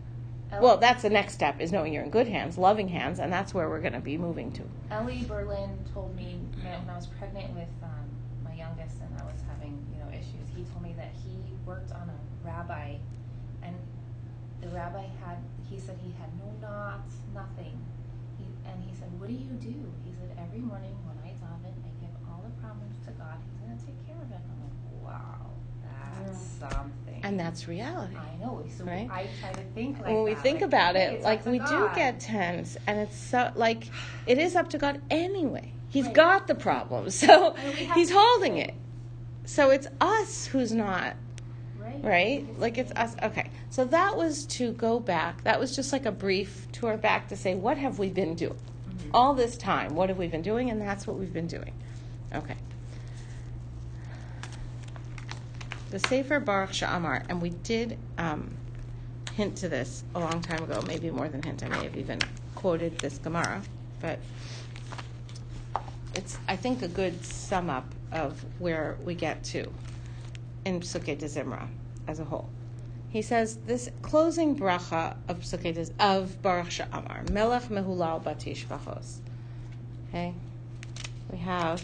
Ellie- 0.51 0.63
Well, 0.63 0.77
that's 0.77 1.03
the 1.03 1.09
next 1.09 1.33
step 1.33 1.59
is 1.59 1.71
knowing 1.71 1.93
you're 1.93 2.03
in 2.03 2.09
good 2.09 2.27
hands, 2.27 2.57
loving 2.57 2.87
hands, 2.89 3.19
and 3.19 3.31
that's 3.31 3.53
where 3.53 3.69
we're 3.69 3.81
going 3.81 3.93
to 3.93 3.99
be 3.99 4.17
moving 4.17 4.51
to. 4.53 4.63
Ellie 4.91 5.23
Berlin 5.27 5.77
told 5.93 6.15
me 6.15 6.39
when 6.63 6.73
when 6.79 6.89
I 6.89 6.95
was 6.95 7.07
pregnant 7.07 7.53
with 7.53 7.69
um, 7.83 8.09
my 8.43 8.53
youngest 8.53 9.01
and 9.01 9.09
I 9.19 9.23
was 9.25 9.41
having 9.47 9.77
you 9.93 9.99
know 10.03 10.09
issues. 10.09 10.47
He 10.55 10.63
told 10.63 10.81
me 10.83 10.93
that 10.97 11.11
he 11.23 11.37
worked 11.65 11.91
on 11.91 12.09
a 12.09 12.17
rabbi, 12.47 12.95
and 13.61 13.75
the 14.61 14.69
rabbi 14.69 15.05
had 15.23 15.37
he 15.69 15.79
said 15.79 15.97
he 16.03 16.11
had 16.19 16.29
no 16.39 16.49
knots, 16.61 17.15
nothing. 17.33 17.77
He, 18.39 18.45
and 18.65 18.81
he 18.83 18.95
said, 18.95 19.09
"What 19.19 19.27
do 19.29 19.35
you 19.35 19.53
do?" 19.61 19.77
He 20.03 20.11
said, 20.17 20.33
"Every 20.37 20.59
morning 20.59 20.95
when 21.05 21.17
I 21.23 21.29
daven, 21.37 21.73
I 21.85 21.91
give 22.01 22.09
all 22.27 22.41
the 22.41 22.49
problems 22.61 22.97
to 23.05 23.11
God. 23.11 23.37
He's 23.45 23.59
gonna 23.61 23.77
take 23.85 23.99
care 24.07 24.17
of 24.17 24.31
it." 24.31 24.41
I'm 24.49 24.59
like, 24.65 24.79
"Wow, 25.05 25.51
that's 25.85 26.41
something." 26.57 26.98
And 27.23 27.39
that's 27.39 27.67
reality. 27.67 28.15
I 28.15 28.43
know. 28.43 28.63
So 28.77 28.83
Right? 28.85 29.09
I 29.11 29.27
try 29.39 29.51
to 29.51 29.61
think 29.75 29.97
like 29.99 30.07
when 30.07 30.23
we 30.23 30.33
that, 30.33 30.43
think 30.43 30.61
like, 30.61 30.67
about 30.67 30.95
it, 30.95 31.21
like 31.21 31.45
we 31.45 31.59
do 31.59 31.89
get 31.95 32.19
tense, 32.19 32.77
and 32.87 32.99
it's 32.99 33.17
so 33.17 33.51
like 33.55 33.83
it 34.25 34.37
is 34.37 34.55
up 34.55 34.69
to 34.69 34.77
God 34.77 35.01
anyway. 35.09 35.71
He's 35.89 36.05
Right. 36.05 36.13
got 36.13 36.47
the 36.47 36.55
problem, 36.55 37.09
so 37.11 37.53
And 37.53 37.73
we 37.73 37.85
have 37.85 37.95
He's 37.95 38.11
holding 38.11 38.57
it. 38.57 38.73
So 39.45 39.71
it's 39.71 39.87
us 39.99 40.45
who's 40.45 40.71
not 40.71 41.15
right. 41.79 42.03
right? 42.03 42.59
Like 42.59 42.77
it's 42.77 42.91
us. 42.95 43.15
Okay. 43.23 43.49
So 43.71 43.85
that 43.85 44.15
was 44.15 44.45
to 44.47 44.71
go 44.73 44.99
back. 44.99 45.43
That 45.43 45.59
was 45.59 45.75
just 45.75 45.91
like 45.91 46.05
a 46.05 46.11
brief 46.11 46.67
tour 46.71 46.97
back 46.97 47.27
to 47.29 47.35
say, 47.35 47.55
what 47.55 47.77
have 47.77 47.97
we 47.99 48.09
been 48.09 48.35
doing? 48.35 48.53
Mm-hmm. 48.53 49.09
All 49.13 49.33
this 49.33 49.57
time, 49.57 49.95
what 49.95 50.09
have 50.09 50.17
we 50.17 50.27
been 50.27 50.41
doing? 50.41 50.69
And 50.69 50.81
that's 50.81 51.07
what 51.07 51.17
we've 51.17 51.33
been 51.33 51.47
doing. 51.47 51.73
Okay. 52.35 52.55
The 55.89 55.99
Sefer 55.99 56.39
Baruch 56.39 56.71
Sha'amar, 56.71 57.25
and 57.29 57.41
we 57.41 57.49
did 57.49 57.97
um, 58.19 58.51
hint 59.33 59.55
to 59.57 59.69
this 59.69 60.03
a 60.13 60.19
long 60.19 60.41
time 60.41 60.63
ago, 60.63 60.83
maybe 60.85 61.09
more 61.09 61.27
than 61.27 61.41
hint. 61.41 61.63
I 61.63 61.69
may 61.69 61.83
have 61.83 61.97
even 61.97 62.19
quoted 62.53 62.99
this 62.99 63.17
Gemara, 63.17 63.61
but 63.99 64.19
it's 66.13 66.37
I 66.47 66.55
think 66.55 66.83
a 66.83 66.87
good 66.87 67.23
sum 67.25 67.69
up 67.69 67.85
of 68.11 68.43
where 68.59 68.97
we 69.03 69.15
get 69.15 69.43
to 69.45 69.71
in 70.65 70.79
Psuke 70.79 71.17
de 71.17 71.25
Zimra 71.25 71.67
as 72.07 72.19
a 72.19 72.25
whole. 72.25 72.49
He 73.09 73.23
says 73.23 73.57
this 73.65 73.89
closing 74.03 74.55
bracha 74.55 75.15
of 75.27 75.39
Psuke 75.39 75.73
de, 75.73 75.89
of 76.03 76.39
Baruch 76.43 76.69
Sha'amar, 76.69 77.29
Melech 77.31 77.63
Mehulal 77.63 78.23
Batish 78.23 78.65
Vachos. 78.65 79.17
Okay, 80.09 80.33
we 81.31 81.39
have. 81.39 81.81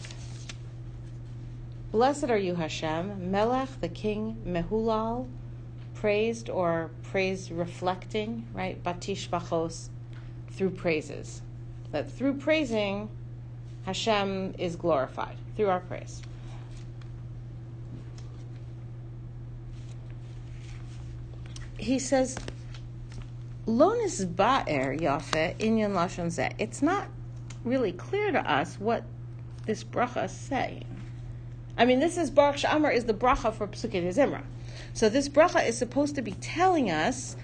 Blessed 1.92 2.26
are 2.26 2.38
you, 2.38 2.56
Hashem, 2.56 3.32
Melech, 3.32 3.70
the 3.80 3.88
King, 3.88 4.42
Mehulal, 4.46 5.28
praised 5.94 6.50
or 6.50 6.92
praise 7.04 7.52
reflecting, 7.52 8.46
right? 8.54 8.84
Batish 8.84 9.30
Bachos, 9.30 9.90
through 10.52 10.72
praises. 10.72 11.42
That 11.92 12.12
through 12.12 12.36
praising, 12.36 13.10
Hashem 13.86 14.56
is 14.58 14.76
glorified, 14.76 15.38
through 15.56 15.70
our 15.70 15.80
praise. 15.80 16.22
He 21.78 22.00
says, 22.00 22.38
Lonis 23.68 24.26
ba'er 24.26 25.00
yafe 25.00 25.58
inyan 25.58 25.94
lashon 25.94 26.28
zeh. 26.28 26.54
It's 26.58 26.82
not 26.82 27.08
really 27.64 27.92
clear 27.92 28.32
to 28.32 28.52
us 28.52 28.76
what 28.80 29.04
this 29.66 29.84
bracha 29.84 30.26
is 30.26 30.32
saying. 30.32 30.95
I 31.78 31.86
mean, 31.86 32.00
this 32.00 32.18
is 32.18 32.30
Baruch 32.32 32.58
Sha'amar 32.58 32.94
is 32.94 33.06
the 33.06 33.14
bracha 33.14 33.54
for 33.54 33.68
Psukkah 33.68 34.08
Zimra. 34.08 34.44
So 34.94 35.10
this 35.10 35.28
bracha 35.28 35.68
is 35.68 35.78
supposed 35.78 36.16
to 36.16 36.22
be 36.22 36.32
telling 36.34 36.90
us 36.90 37.36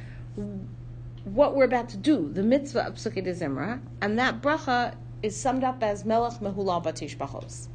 what 1.25 1.55
we're 1.55 1.65
about 1.65 1.89
to 1.89 1.97
do, 1.97 2.31
the 2.31 2.43
mitzvah 2.43 2.87
of 2.87 2.95
Psukkah 2.95 3.25
Zimra, 3.27 3.81
and 4.01 4.17
that 4.17 4.41
bracha 4.41 4.95
is 5.21 5.39
summed 5.39 5.63
up 5.63 5.83
as 5.83 6.05
Melech 6.05 6.39
Mehulal 6.39 6.83
Batish 6.83 7.17
Bachos. 7.17 7.67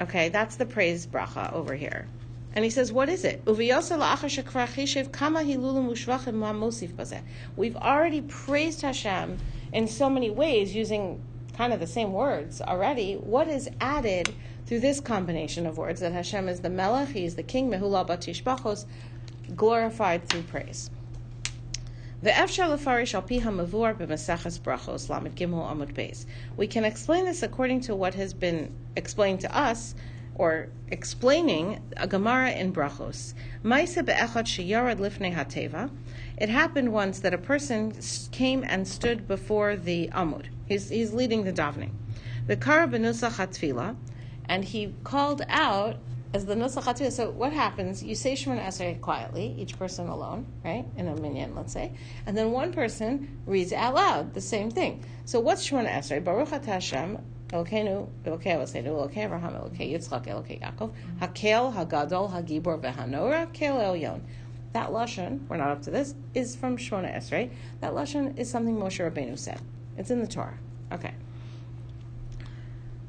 Okay, 0.00 0.28
that's 0.28 0.54
the 0.56 0.66
praise 0.66 1.06
bracha 1.06 1.52
over 1.52 1.74
here. 1.74 2.06
And 2.54 2.64
he 2.64 2.70
says, 2.70 2.92
what 2.92 3.08
is 3.08 3.24
it? 3.24 3.42
We've 3.44 3.70
already 7.76 8.20
praised 8.22 8.80
Hashem 8.82 9.38
in 9.72 9.88
so 9.88 10.08
many 10.10 10.30
ways 10.30 10.74
using 10.74 11.20
kind 11.56 11.72
of 11.72 11.80
the 11.80 11.86
same 11.86 12.12
words 12.12 12.62
already. 12.62 13.14
What 13.14 13.48
is 13.48 13.68
added 13.80 14.32
through 14.68 14.80
this 14.80 15.00
combination 15.00 15.64
of 15.64 15.78
words 15.78 16.00
that 16.00 16.12
Hashem 16.12 16.46
is 16.46 16.60
the 16.60 16.68
Melech, 16.68 17.08
He 17.08 17.24
is 17.24 17.36
the 17.36 17.42
King, 17.42 17.70
Mehulal 17.70 18.06
Batish 18.06 18.42
Bachos, 18.42 18.84
glorified 19.56 20.28
through 20.28 20.42
praise. 20.42 20.90
We 26.56 26.66
can 26.66 26.84
explain 26.84 27.24
this 27.24 27.42
according 27.42 27.80
to 27.80 27.96
what 27.96 28.12
has 28.14 28.34
been 28.34 28.74
explained 28.94 29.40
to 29.40 29.56
us, 29.56 29.94
or 30.34 30.68
explaining 30.88 31.80
a 31.96 32.06
Gemara 32.06 32.50
in 32.50 32.70
Brachos. 32.70 33.32
It 36.36 36.48
happened 36.50 36.92
once 36.92 37.20
that 37.20 37.32
a 37.32 37.38
person 37.38 37.92
came 38.32 38.64
and 38.64 38.86
stood 38.86 39.26
before 39.26 39.76
the 39.76 40.10
Amud. 40.12 40.44
He's, 40.66 40.90
he's 40.90 41.14
leading 41.14 41.44
the 41.44 41.54
davening. 41.54 41.92
The 42.46 42.56
Kara 42.56 42.86
benusach 42.86 43.38
and 44.48 44.64
he 44.64 44.94
called 45.04 45.42
out 45.48 45.96
as 46.34 46.44
the 46.44 46.54
nusach 46.54 47.12
So 47.12 47.30
what 47.30 47.52
happens? 47.52 48.02
You 48.02 48.14
say 48.14 48.34
Shemona 48.34 48.66
Esrei 48.66 49.00
quietly, 49.00 49.54
each 49.58 49.78
person 49.78 50.08
alone, 50.08 50.46
right, 50.64 50.84
in 50.96 51.08
a 51.08 51.16
minyan, 51.16 51.54
let's 51.54 51.72
say, 51.72 51.92
and 52.26 52.36
then 52.36 52.52
one 52.52 52.72
person 52.72 53.40
reads 53.46 53.72
out 53.72 53.94
loud 53.94 54.34
the 54.34 54.40
same 54.40 54.70
thing. 54.70 55.04
So 55.24 55.40
what's 55.40 55.68
Shemona 55.68 55.90
Esrei? 55.90 56.22
Baruch 56.22 56.48
Atah 56.48 56.66
Hashem, 56.66 57.18
Elokeinu, 57.48 58.08
Elokei 58.24 58.56
Avosenu, 58.56 58.88
Elokei 58.88 59.24
Abraham, 59.24 59.54
Elokei 59.54 59.92
Yitzchak, 59.92 60.26
Elokei 60.26 60.60
Yaakov, 60.60 60.90
mm-hmm. 60.90 61.24
Hakel, 61.24 61.72
Hagadol, 61.74 62.30
Hagibor, 62.30 62.80
Vehanora, 62.80 63.50
Kel 63.52 63.76
Elyon. 63.76 64.20
That 64.74 64.90
lashon, 64.90 65.48
we're 65.48 65.56
not 65.56 65.70
up 65.70 65.82
to 65.82 65.90
this, 65.90 66.14
is 66.34 66.54
from 66.54 66.76
Shemona 66.76 67.16
Esrei. 67.16 67.50
That 67.80 67.94
lashon 67.94 68.38
is 68.38 68.50
something 68.50 68.76
Moshe 68.76 69.00
Rabbeinu 69.00 69.38
said. 69.38 69.60
It's 69.96 70.10
in 70.10 70.20
the 70.20 70.26
Torah. 70.26 70.58
Okay. 70.92 71.14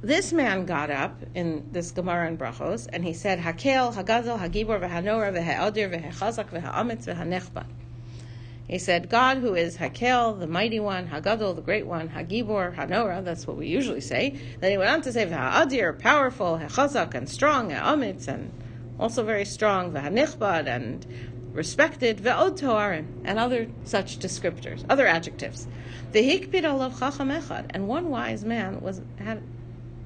This 0.01 0.31
man 0.31 0.65
got 0.65 0.89
up 0.89 1.19
in 1.35 1.67
this 1.73 1.91
Gemara 1.91 2.29
in 2.29 2.37
Brachos 2.37 2.87
and 2.93 3.03
he 3.03 3.13
said, 3.13 3.37
Hakel, 3.37 3.93
Hagadol, 3.93 4.39
Hagibor, 4.39 4.79
Vehanora, 4.79 5.33
Vehadir, 5.33 5.91
Vehachazak, 5.91 6.51
Vehamitz, 6.51 7.05
Vehanechba. 7.05 7.65
He 8.65 8.77
said, 8.77 9.09
God 9.09 9.39
who 9.39 9.55
is 9.55 9.75
Hakel, 9.75 10.39
the 10.39 10.47
mighty 10.47 10.79
one, 10.79 11.09
Hagadol, 11.09 11.53
the 11.53 11.61
great 11.61 11.85
one, 11.85 12.07
Hagibor, 12.07 12.73
Hanora, 12.75 13.21
that's 13.21 13.45
what 13.45 13.57
we 13.57 13.67
usually 13.67 13.99
say. 13.99 14.39
Then 14.61 14.71
he 14.71 14.77
went 14.77 14.89
on 14.89 15.01
to 15.01 15.11
say, 15.11 15.25
Vehadir, 15.25 15.99
powerful, 15.99 16.57
Hechazak, 16.57 17.13
and 17.13 17.27
strong, 17.27 17.69
Vehamitz, 17.71 18.29
and 18.29 18.53
also 18.97 19.25
very 19.25 19.43
strong, 19.43 19.91
Vehanichbad, 19.91 20.67
and 20.67 21.05
respected, 21.51 22.19
Ve'od 22.19 23.05
and 23.25 23.37
other 23.37 23.67
such 23.83 24.17
descriptors, 24.19 24.85
other 24.87 25.07
adjectives. 25.07 25.67
The 26.13 26.21
Hikpid 26.21 26.63
alav 26.63 26.99
Chacham 26.99 27.29
Echad, 27.29 27.65
and 27.71 27.89
one 27.89 28.09
wise 28.09 28.45
man 28.45 28.79
was 28.79 29.01
had 29.17 29.43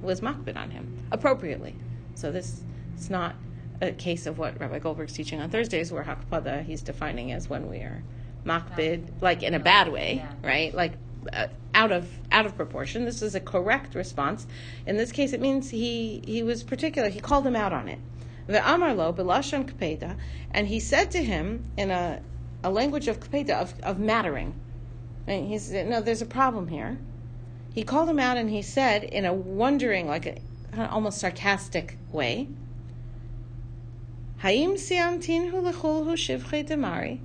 was 0.04 0.20
makbid 0.20 0.56
on 0.56 0.70
him 0.70 1.06
appropriately. 1.10 1.74
So 2.14 2.30
this 2.30 2.62
is 2.98 3.10
not 3.10 3.34
a 3.80 3.92
case 3.92 4.26
of 4.26 4.38
what 4.38 4.58
Rabbi 4.60 4.78
Goldberg's 4.78 5.12
teaching 5.12 5.40
on 5.40 5.50
Thursdays, 5.50 5.90
where 5.92 6.04
hakpada 6.04 6.64
he's 6.64 6.82
defining 6.82 7.32
as 7.32 7.48
when 7.48 7.68
we 7.68 7.78
are 7.78 8.02
makbid, 8.46 9.10
like 9.20 9.42
in 9.42 9.54
a 9.54 9.58
bad 9.58 9.90
way, 9.90 10.16
Yeah. 10.16 10.48
right? 10.48 10.74
Like 10.74 10.92
uh, 11.32 11.48
out 11.74 11.90
of 11.90 12.08
out 12.30 12.46
of 12.46 12.54
proportion. 12.56 13.04
This 13.04 13.22
is 13.22 13.34
a 13.34 13.40
correct 13.40 13.94
response. 13.94 14.46
In 14.86 14.96
this 14.96 15.10
case, 15.10 15.32
it 15.32 15.40
means 15.40 15.70
he 15.70 16.22
he 16.26 16.42
was 16.42 16.62
particular. 16.62 17.08
He 17.08 17.20
called 17.20 17.46
him 17.46 17.56
out 17.56 17.72
on 17.72 17.88
it. 17.88 17.98
The 18.46 18.58
amarlo 18.58 19.14
belashon 19.14 19.64
kpeda, 19.70 20.16
and 20.50 20.68
he 20.68 20.78
said 20.78 21.10
to 21.12 21.24
him 21.24 21.64
in 21.76 21.90
a 21.90 22.20
a 22.62 22.70
language 22.70 23.08
of 23.08 23.20
kpeda 23.20 23.50
of 23.50 23.80
of 23.80 23.98
mattering. 23.98 24.54
And 25.26 25.48
he 25.48 25.58
said, 25.58 25.88
"No, 25.88 26.00
there's 26.02 26.22
a 26.22 26.26
problem 26.26 26.68
here." 26.68 26.98
He 27.74 27.82
called 27.82 28.08
him 28.08 28.20
out 28.20 28.36
and 28.36 28.48
he 28.48 28.62
said 28.62 29.02
in 29.02 29.24
a 29.24 29.34
wondering, 29.34 30.06
like 30.06 30.26
a 30.26 30.88
almost 30.90 31.18
sarcastic 31.18 31.98
way, 32.12 32.46
Haim 34.38 34.74
siamtinhu 34.74 35.52
lechulhu 35.52 36.12
shivche 36.12 36.68
demari. 36.68 37.18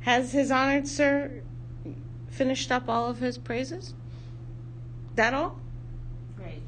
Has 0.00 0.32
his 0.32 0.50
honored 0.50 0.88
sir 0.88 1.42
finished 2.30 2.72
up 2.72 2.88
all 2.88 3.10
of 3.10 3.18
his 3.18 3.36
praises? 3.36 3.92
That 5.16 5.34
all? 5.34 5.58
Right. 6.38 6.62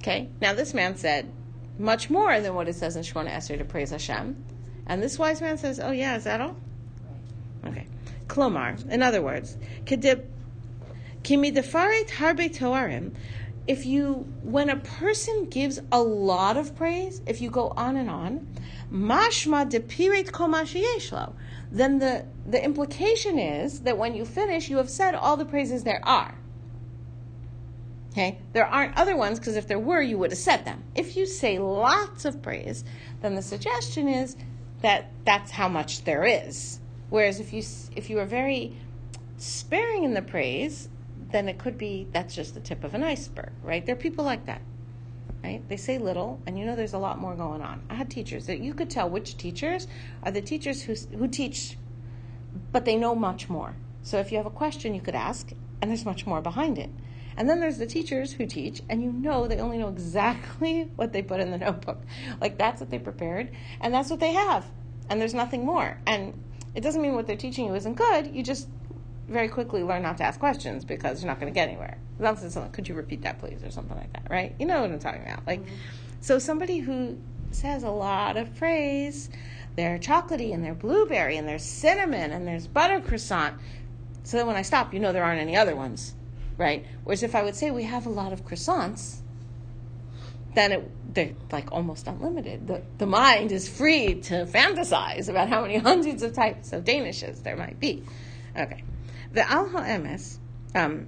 Okay. 0.00 0.30
Now 0.40 0.54
this 0.54 0.74
man 0.74 0.96
said 0.96 1.30
much 1.78 2.10
more 2.10 2.40
than 2.40 2.54
what 2.54 2.66
it 2.66 2.74
says 2.74 2.96
in 2.96 3.04
Shemona 3.04 3.30
Esrei 3.30 3.58
to 3.58 3.64
praise 3.64 3.90
Hashem. 3.90 4.44
And 4.86 5.02
this 5.02 5.18
wise 5.18 5.40
man 5.40 5.56
says, 5.56 5.78
oh 5.78 5.92
yeah, 5.92 6.16
is 6.16 6.24
that 6.24 6.40
all? 6.40 6.56
Right. 7.62 7.70
Okay. 7.70 7.86
Klomar, 8.26 8.90
in 8.90 9.02
other 9.02 9.22
words, 9.22 9.56
kedib 9.84 10.24
Kimidafaret 11.28 12.08
harbe 12.08 12.48
toarim. 12.48 13.14
If 13.66 13.84
you, 13.84 14.26
when 14.42 14.70
a 14.70 14.76
person 14.76 15.44
gives 15.50 15.78
a 15.92 16.00
lot 16.00 16.56
of 16.56 16.74
praise, 16.74 17.20
if 17.26 17.42
you 17.42 17.50
go 17.50 17.68
on 17.76 17.98
and 17.98 18.08
on, 18.08 18.46
mashma 18.90 19.70
depiret 19.70 20.30
komashiyeshlo, 20.30 21.34
then 21.70 21.98
the, 21.98 22.24
the 22.46 22.64
implication 22.64 23.38
is 23.38 23.80
that 23.80 23.98
when 23.98 24.14
you 24.14 24.24
finish, 24.24 24.70
you 24.70 24.78
have 24.78 24.88
said 24.88 25.14
all 25.14 25.36
the 25.36 25.44
praises 25.44 25.84
there 25.84 26.00
are. 26.02 26.34
Okay? 28.12 28.38
There 28.54 28.66
aren't 28.66 28.96
other 28.96 29.14
ones 29.14 29.38
because 29.38 29.56
if 29.56 29.68
there 29.68 29.78
were, 29.78 30.00
you 30.00 30.16
would 30.16 30.30
have 30.30 30.38
said 30.38 30.64
them. 30.64 30.82
If 30.94 31.14
you 31.14 31.26
say 31.26 31.58
lots 31.58 32.24
of 32.24 32.40
praise, 32.40 32.84
then 33.20 33.34
the 33.34 33.42
suggestion 33.42 34.08
is 34.08 34.34
that 34.80 35.10
that's 35.26 35.50
how 35.50 35.68
much 35.68 36.04
there 36.04 36.24
is. 36.24 36.80
Whereas 37.10 37.38
if 37.38 37.52
you 37.52 37.62
if 37.94 38.08
you 38.08 38.18
are 38.18 38.24
very 38.24 38.74
sparing 39.36 40.04
in 40.04 40.14
the 40.14 40.22
praise, 40.22 40.88
then 41.30 41.48
it 41.48 41.58
could 41.58 41.76
be 41.76 42.06
that's 42.12 42.34
just 42.34 42.54
the 42.54 42.60
tip 42.60 42.84
of 42.84 42.94
an 42.94 43.02
iceberg, 43.02 43.52
right? 43.62 43.84
There 43.84 43.94
are 43.94 43.98
people 43.98 44.24
like 44.24 44.46
that, 44.46 44.62
right? 45.44 45.66
They 45.68 45.76
say 45.76 45.98
little, 45.98 46.40
and 46.46 46.58
you 46.58 46.64
know 46.64 46.74
there's 46.74 46.94
a 46.94 46.98
lot 46.98 47.18
more 47.18 47.34
going 47.34 47.62
on. 47.62 47.82
I 47.90 47.94
had 47.94 48.10
teachers 48.10 48.46
that 48.46 48.60
you 48.60 48.74
could 48.74 48.90
tell 48.90 49.08
which 49.08 49.36
teachers 49.36 49.86
are 50.22 50.30
the 50.30 50.40
teachers 50.40 50.82
who 50.82 50.94
who 51.16 51.28
teach, 51.28 51.76
but 52.72 52.84
they 52.84 52.96
know 52.96 53.14
much 53.14 53.48
more. 53.48 53.76
So 54.02 54.18
if 54.18 54.30
you 54.32 54.38
have 54.38 54.46
a 54.46 54.50
question, 54.50 54.94
you 54.94 55.00
could 55.00 55.14
ask, 55.14 55.50
and 55.82 55.90
there's 55.90 56.04
much 56.04 56.26
more 56.26 56.40
behind 56.40 56.78
it. 56.78 56.90
And 57.36 57.48
then 57.48 57.60
there's 57.60 57.78
the 57.78 57.86
teachers 57.86 58.32
who 58.32 58.46
teach, 58.46 58.82
and 58.88 59.02
you 59.02 59.12
know 59.12 59.46
they 59.46 59.60
only 59.60 59.78
know 59.78 59.88
exactly 59.88 60.90
what 60.96 61.12
they 61.12 61.22
put 61.22 61.40
in 61.40 61.50
the 61.50 61.58
notebook. 61.58 62.00
Like 62.40 62.58
that's 62.58 62.80
what 62.80 62.90
they 62.90 62.98
prepared, 62.98 63.50
and 63.80 63.92
that's 63.92 64.10
what 64.10 64.20
they 64.20 64.32
have, 64.32 64.66
and 65.10 65.20
there's 65.20 65.34
nothing 65.34 65.64
more. 65.64 65.98
And 66.06 66.42
it 66.74 66.80
doesn't 66.80 67.02
mean 67.02 67.14
what 67.14 67.26
they're 67.26 67.36
teaching 67.36 67.66
you 67.66 67.74
isn't 67.74 67.94
good. 67.94 68.34
You 68.34 68.42
just 68.42 68.68
very 69.28 69.48
quickly 69.48 69.82
learn 69.82 70.02
not 70.02 70.16
to 70.18 70.24
ask 70.24 70.40
questions 70.40 70.84
because 70.84 71.22
you're 71.22 71.30
not 71.30 71.40
going 71.40 71.52
to 71.52 71.54
get 71.54 71.68
anywhere. 71.68 71.98
Something, 72.20 72.70
could 72.70 72.88
you 72.88 72.94
repeat 72.94 73.22
that, 73.22 73.38
please, 73.38 73.62
or 73.62 73.70
something 73.70 73.96
like 73.96 74.12
that, 74.14 74.26
right? 74.30 74.54
You 74.58 74.66
know 74.66 74.80
what 74.80 74.90
I'm 74.90 74.98
talking 74.98 75.22
about. 75.22 75.46
Like, 75.46 75.60
mm-hmm. 75.60 75.74
so 76.20 76.38
somebody 76.38 76.78
who 76.78 77.18
says 77.50 77.82
a 77.82 77.90
lot 77.90 78.36
of 78.36 78.54
praise, 78.56 79.30
they're 79.76 79.98
chocolatey 79.98 80.52
and 80.52 80.64
they're 80.64 80.74
blueberry 80.74 81.36
and 81.36 81.46
there's 81.46 81.62
cinnamon 81.62 82.32
and 82.32 82.46
there's 82.46 82.66
butter 82.66 83.00
croissant. 83.00 83.54
So 84.24 84.36
that 84.36 84.46
when 84.46 84.56
I 84.56 84.62
stop, 84.62 84.92
you 84.92 85.00
know 85.00 85.12
there 85.12 85.24
aren't 85.24 85.40
any 85.40 85.56
other 85.56 85.76
ones, 85.76 86.14
right? 86.56 86.84
Whereas 87.04 87.22
if 87.22 87.34
I 87.34 87.42
would 87.42 87.54
say 87.54 87.70
we 87.70 87.84
have 87.84 88.06
a 88.06 88.10
lot 88.10 88.32
of 88.32 88.44
croissants, 88.44 89.20
then 90.54 90.72
it, 90.72 91.14
they're 91.14 91.34
like 91.52 91.70
almost 91.72 92.06
unlimited. 92.06 92.66
The, 92.66 92.82
the 92.98 93.06
mind 93.06 93.52
is 93.52 93.68
free 93.68 94.16
to 94.22 94.44
fantasize 94.46 95.28
about 95.28 95.48
how 95.48 95.62
many 95.62 95.76
hundreds 95.78 96.22
of 96.22 96.34
types 96.34 96.72
of 96.72 96.84
Danishes 96.84 97.42
there 97.42 97.56
might 97.56 97.78
be. 97.78 98.02
Okay. 98.56 98.82
The 99.32 99.48
al 99.48 99.68
ha'emes, 99.68 100.38
um, 100.74 101.06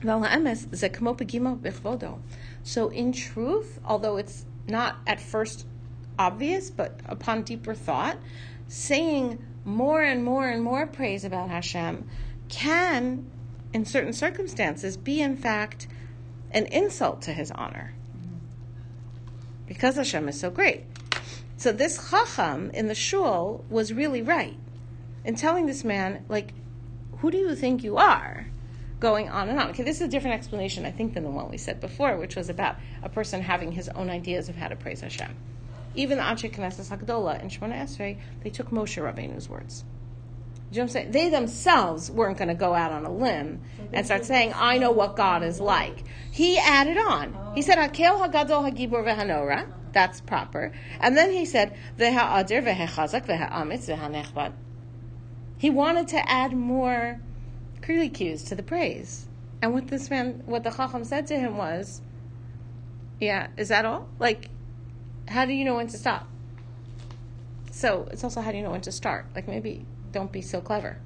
the 0.00 0.10
al 0.10 0.22
ha'emes 0.22 0.74
ze 0.74 0.88
kmo 0.88 1.16
pegimo 1.16 1.58
bechvodo. 1.58 2.18
So 2.62 2.88
in 2.88 3.12
truth, 3.12 3.80
although 3.84 4.16
it's 4.16 4.44
not 4.68 4.96
at 5.06 5.20
first 5.20 5.66
obvious, 6.18 6.70
but 6.70 7.00
upon 7.06 7.42
deeper 7.42 7.74
thought, 7.74 8.18
saying 8.68 9.38
more 9.64 10.02
and 10.02 10.24
more 10.24 10.48
and 10.48 10.62
more 10.62 10.86
praise 10.86 11.24
about 11.24 11.50
Hashem 11.50 12.08
can, 12.48 13.30
in 13.72 13.84
certain 13.84 14.12
circumstances, 14.12 14.96
be 14.96 15.20
in 15.20 15.36
fact 15.36 15.86
an 16.50 16.66
insult 16.66 17.22
to 17.22 17.32
his 17.32 17.50
honor. 17.50 17.94
Because 19.66 19.96
Hashem 19.96 20.28
is 20.28 20.38
so 20.38 20.50
great. 20.50 20.84
So 21.56 21.72
this 21.72 22.10
chacham 22.10 22.70
in 22.70 22.86
the 22.86 22.94
shul 22.94 23.64
was 23.68 23.92
really 23.92 24.22
right 24.22 24.56
in 25.24 25.34
telling 25.34 25.66
this 25.66 25.84
man, 25.84 26.24
like, 26.28 26.52
who 27.18 27.30
do 27.30 27.38
you 27.38 27.54
think 27.54 27.82
you 27.82 27.96
are? 27.96 28.46
Going 29.00 29.28
on 29.28 29.48
and 29.48 29.58
on. 29.58 29.70
Okay, 29.70 29.82
this 29.82 29.96
is 29.96 30.02
a 30.02 30.08
different 30.08 30.36
explanation, 30.36 30.86
I 30.86 30.90
think, 30.90 31.14
than 31.14 31.24
the 31.24 31.30
one 31.30 31.50
we 31.50 31.58
said 31.58 31.80
before, 31.80 32.16
which 32.16 32.36
was 32.36 32.48
about 32.48 32.76
a 33.02 33.08
person 33.08 33.42
having 33.42 33.72
his 33.72 33.88
own 33.90 34.08
ideas 34.10 34.48
of 34.48 34.56
how 34.56 34.68
to 34.68 34.76
praise 34.76 35.00
Hashem. 35.00 35.36
Even 35.94 36.18
the 36.18 36.24
Anshe 36.24 36.50
Knesset 36.50 36.96
Hagdola 36.96 37.42
in 37.42 37.48
Shemona 37.48 37.82
Esrei, 37.82 38.18
they 38.42 38.50
took 38.50 38.70
Moshe 38.70 39.02
Rabbeinu's 39.02 39.48
words. 39.48 39.84
Do 40.70 40.76
you 40.76 40.82
know 40.82 40.82
what 40.82 40.82
I'm 40.82 40.88
saying? 40.88 41.10
They 41.12 41.28
themselves 41.30 42.10
weren't 42.10 42.38
going 42.38 42.48
to 42.48 42.54
go 42.54 42.74
out 42.74 42.90
on 42.90 43.04
a 43.04 43.12
limb 43.12 43.62
and 43.92 44.04
start 44.04 44.24
saying, 44.24 44.52
I 44.54 44.78
know 44.78 44.90
what 44.90 45.14
God 45.14 45.42
is 45.42 45.60
like. 45.60 46.04
He 46.32 46.58
added 46.58 46.98
on. 46.98 47.52
He 47.54 47.62
said, 47.62 47.78
Hakel 47.78 48.20
Hagadol 48.20 48.70
Hagibor 48.70 49.04
Vehanora. 49.04 49.72
That's 49.92 50.20
proper. 50.20 50.72
And 51.00 51.16
then 51.16 51.30
he 51.30 51.44
said, 51.44 51.76
Veha'adir 51.98 52.62
Vehechazak 52.64 53.26
Vehamitz 53.26 53.88
Vehanechbad. 53.88 54.52
He 55.58 55.70
wanted 55.70 56.08
to 56.08 56.30
add 56.30 56.52
more 56.52 57.20
curly 57.80 58.08
cues 58.08 58.42
to 58.44 58.54
the 58.54 58.62
praise. 58.62 59.26
And 59.62 59.72
what 59.72 59.88
this 59.88 60.10
man, 60.10 60.42
what 60.46 60.64
the 60.64 60.70
Chacham 60.70 61.04
said 61.04 61.26
to 61.28 61.38
him 61.38 61.56
was, 61.56 62.02
yeah, 63.20 63.48
is 63.56 63.68
that 63.68 63.84
all? 63.84 64.08
Like, 64.18 64.50
how 65.28 65.46
do 65.46 65.52
you 65.52 65.64
know 65.64 65.76
when 65.76 65.88
to 65.88 65.96
stop? 65.96 66.28
So 67.70 68.08
it's 68.10 68.24
also 68.24 68.40
how 68.40 68.50
do 68.50 68.56
you 68.56 68.62
know 68.62 68.70
when 68.70 68.80
to 68.82 68.92
start? 68.92 69.26
Like 69.34 69.48
maybe 69.48 69.84
don't 70.12 70.32
be 70.32 70.42
so 70.42 70.60
clever. 70.60 70.98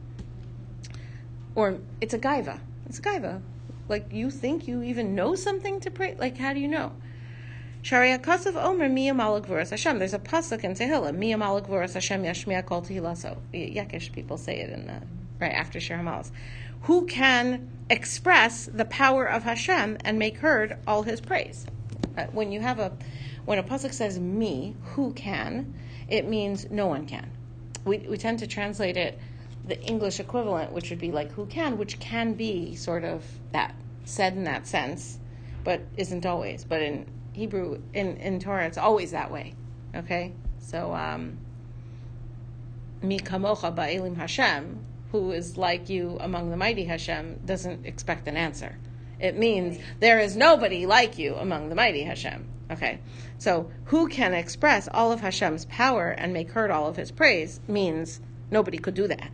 Or 1.54 1.78
it's 2.00 2.14
a 2.14 2.18
gaiva. 2.18 2.60
It's 2.86 2.98
a 2.98 3.02
gaiva. 3.02 3.42
Like 3.88 4.12
you 4.12 4.30
think 4.30 4.68
you 4.68 4.82
even 4.82 5.14
know 5.14 5.34
something 5.34 5.80
to 5.80 5.90
pray. 5.90 6.16
Like 6.18 6.38
how 6.38 6.52
do 6.52 6.60
you 6.60 6.68
know? 6.68 6.92
Sharia 7.82 8.18
Kasav 8.18 8.62
Omer 8.62 8.90
Mia 8.90 9.14
Malagvuras 9.14 9.70
Hashem. 9.70 9.98
There's 9.98 10.12
a 10.12 10.18
pasuk 10.18 10.64
in 10.64 10.74
Tehillah. 10.74 11.16
Mia 11.16 11.38
Malagvuras 11.38 11.94
Hashem 11.94 12.22
Yashmiya 12.22 12.66
Kol 12.66 12.82
Tehilaso. 12.82 13.38
Yekish 13.54 14.12
people 14.12 14.36
say 14.36 14.60
it 14.60 14.68
in 14.68 14.86
the 14.86 15.00
right 15.40 15.52
after 15.52 15.80
Shir 15.80 15.96
Hamalas. 15.96 16.30
Who 16.82 17.06
can 17.06 17.70
express 17.88 18.66
the 18.66 18.84
power 18.84 19.24
of 19.24 19.44
Hashem 19.44 19.96
and 20.04 20.18
make 20.18 20.36
heard 20.36 20.76
all 20.86 21.04
His 21.04 21.22
praise? 21.22 21.66
Uh, 22.18 22.24
when 22.32 22.52
you 22.52 22.60
have 22.60 22.78
a 22.78 22.92
when 23.46 23.58
a 23.58 23.62
pasuk 23.62 23.94
says 23.94 24.18
me, 24.18 24.76
who 24.82 25.14
can? 25.14 25.72
It 26.06 26.28
means 26.28 26.70
no 26.70 26.86
one 26.86 27.06
can. 27.06 27.30
We 27.86 27.98
we 27.98 28.18
tend 28.18 28.40
to 28.40 28.46
translate 28.46 28.98
it 28.98 29.18
the 29.66 29.80
English 29.80 30.20
equivalent, 30.20 30.72
which 30.72 30.90
would 30.90 30.98
be 30.98 31.12
like 31.12 31.32
who 31.32 31.46
can, 31.46 31.78
which 31.78 31.98
can 31.98 32.34
be 32.34 32.74
sort 32.76 33.04
of 33.04 33.24
that 33.52 33.74
said 34.04 34.34
in 34.34 34.44
that 34.44 34.66
sense, 34.66 35.18
but 35.64 35.80
isn't 35.96 36.26
always. 36.26 36.64
But 36.64 36.82
in 36.82 37.06
Hebrew, 37.32 37.82
in, 37.94 38.16
in 38.16 38.40
Torah, 38.40 38.66
it's 38.66 38.78
always 38.78 39.12
that 39.12 39.30
way. 39.30 39.54
Okay? 39.94 40.32
So, 40.58 40.94
um, 40.94 41.38
Mi 43.02 43.18
kamocha 43.18 43.74
ba'elim 43.74 44.16
Hashem, 44.16 44.84
who 45.12 45.32
is 45.32 45.56
like 45.56 45.88
you 45.88 46.18
among 46.20 46.50
the 46.50 46.56
mighty 46.56 46.84
Hashem, 46.84 47.40
doesn't 47.44 47.86
expect 47.86 48.28
an 48.28 48.36
answer. 48.36 48.76
It 49.18 49.38
means 49.38 49.78
there 50.00 50.18
is 50.18 50.36
nobody 50.36 50.86
like 50.86 51.18
you 51.18 51.34
among 51.36 51.68
the 51.68 51.74
mighty 51.74 52.02
Hashem. 52.02 52.46
Okay? 52.70 53.00
So, 53.38 53.70
who 53.86 54.08
can 54.08 54.34
express 54.34 54.88
all 54.92 55.12
of 55.12 55.20
Hashem's 55.20 55.64
power 55.64 56.10
and 56.10 56.32
make 56.32 56.50
heard 56.50 56.70
all 56.70 56.86
of 56.88 56.96
his 56.96 57.10
praise 57.10 57.60
means 57.66 58.20
nobody 58.50 58.78
could 58.78 58.94
do 58.94 59.08
that. 59.08 59.30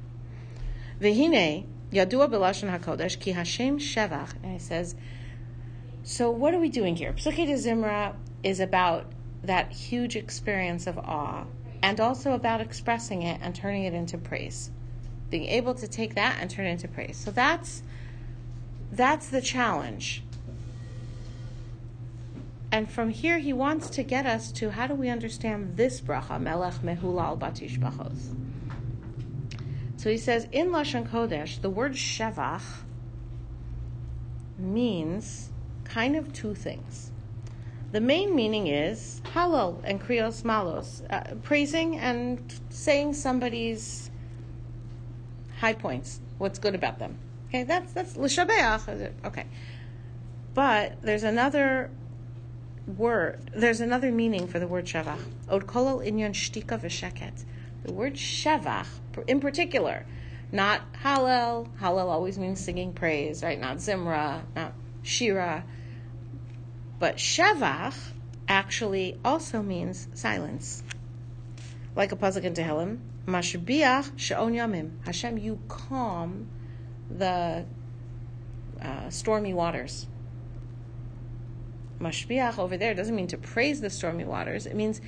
Vehine, 1.01 1.67
yadua 1.93 2.31
b'lashon 2.31 2.77
hakodesh 2.77 3.19
ki 3.19 3.33
Hashem 3.33 3.79
shevach, 3.79 4.35
and 4.43 4.53
he 4.53 4.59
says, 4.59 4.95
so 6.07 6.31
what 6.31 6.55
are 6.55 6.61
we 6.61 6.69
doing 6.69 6.95
here? 6.95 7.12
Psuke 7.12 7.47
de 7.47 7.55
Zimra 7.55 8.14
is 8.45 8.61
about 8.61 9.11
that 9.42 9.73
huge 9.73 10.14
experience 10.14 10.87
of 10.87 10.97
awe 10.99 11.47
and 11.83 11.99
also 11.99 12.33
about 12.33 12.61
expressing 12.61 13.23
it 13.23 13.40
and 13.42 13.57
turning 13.57 13.83
it 13.83 13.92
into 13.92 14.16
praise. 14.16 14.71
Being 15.31 15.47
able 15.47 15.75
to 15.75 15.88
take 15.88 16.14
that 16.14 16.38
and 16.40 16.49
turn 16.49 16.64
it 16.64 16.71
into 16.71 16.87
praise. 16.87 17.16
So 17.16 17.33
that's 17.33 17.83
that's 18.92 19.27
the 19.27 19.40
challenge. 19.40 20.23
And 22.71 22.88
from 22.88 23.11
here 23.11 23.38
he 23.38 23.53
wants 23.53 23.90
to 23.90 24.05
get 24.05 24.27
us 24.27 24.53
to 24.53 24.71
how 24.71 24.87
do 24.87 24.95
we 24.95 25.09
understand 25.09 25.77
this 25.77 26.01
bracha, 26.01 26.40
Melech 26.40 26.75
Mehulal 26.85 27.37
Batish 27.37 27.81
Bachos. 27.81 28.33
So 29.97 30.09
he 30.09 30.19
says 30.19 30.47
in 30.53 30.69
Lashon 30.69 31.09
Kodesh, 31.11 31.61
the 31.61 31.71
word 31.71 31.95
Shevach 31.95 32.85
means 34.57 35.51
kind 35.88 36.16
of 36.16 36.33
two 36.33 36.55
things. 36.55 37.11
The 37.92 38.01
main 38.01 38.35
meaning 38.35 38.66
is 38.66 39.22
halal 39.33 39.81
and 39.85 40.01
krios 40.01 40.42
malos, 40.42 41.03
uh, 41.09 41.37
praising 41.42 41.96
and 41.96 42.38
saying 42.68 43.14
somebody's 43.14 44.11
high 45.61 45.72
points, 45.72 46.20
what's 46.38 46.59
good 46.59 46.75
about 46.75 46.99
them. 46.99 47.18
Okay, 47.49 47.62
that's 47.62 47.92
that's 47.92 48.16
l'shabeach. 48.16 49.12
Okay, 49.25 49.46
but 50.53 51.01
there's 51.03 51.22
another 51.22 51.90
word. 52.87 53.51
There's 53.55 53.81
another 53.81 54.11
meaning 54.12 54.46
for 54.46 54.59
the 54.59 54.66
word 54.66 54.87
shavach. 54.87 55.20
Od 55.49 55.66
kolol 55.66 56.05
inyan 56.05 56.33
shtika 56.33 56.79
v'sheket. 56.81 57.44
The 57.85 57.92
word 57.92 58.14
shavach, 58.14 58.88
in 59.29 59.40
particular, 59.40 60.05
not 60.51 60.81
hallel. 61.05 61.68
Hallel 61.81 62.09
always 62.09 62.37
means 62.37 62.61
singing 62.61 62.92
praise, 62.92 63.42
right? 63.42 63.61
Not 63.61 63.77
zimra, 63.77 64.42
not 64.55 64.72
shira. 65.03 65.64
But 66.99 67.17
shevach 67.17 68.13
actually 68.49 69.19
also 69.25 69.63
means 69.63 70.09
silence. 70.15 70.83
Like 71.95 72.13
a 72.13 72.17
pasuk 72.17 72.45
in 72.45 72.55
Tehillim, 72.55 72.99
Mashbiach 73.27 74.13
she'on 74.17 74.53
yamim. 74.53 75.05
Hashem, 75.05 75.39
you 75.39 75.59
calm 75.69 76.49
the 77.11 77.65
uh, 78.81 79.11
stormy 79.11 79.53
waters. 79.53 80.07
Mashbiach 82.01 82.59
over 82.59 82.77
there 82.77 82.95
doesn't 82.95 83.17
mean 83.17 83.27
to 83.29 83.39
praise 83.39 83.81
the 83.81 83.91
stormy 83.91 84.25
waters. 84.25 84.67
It 84.67 84.77
means, 84.77 85.01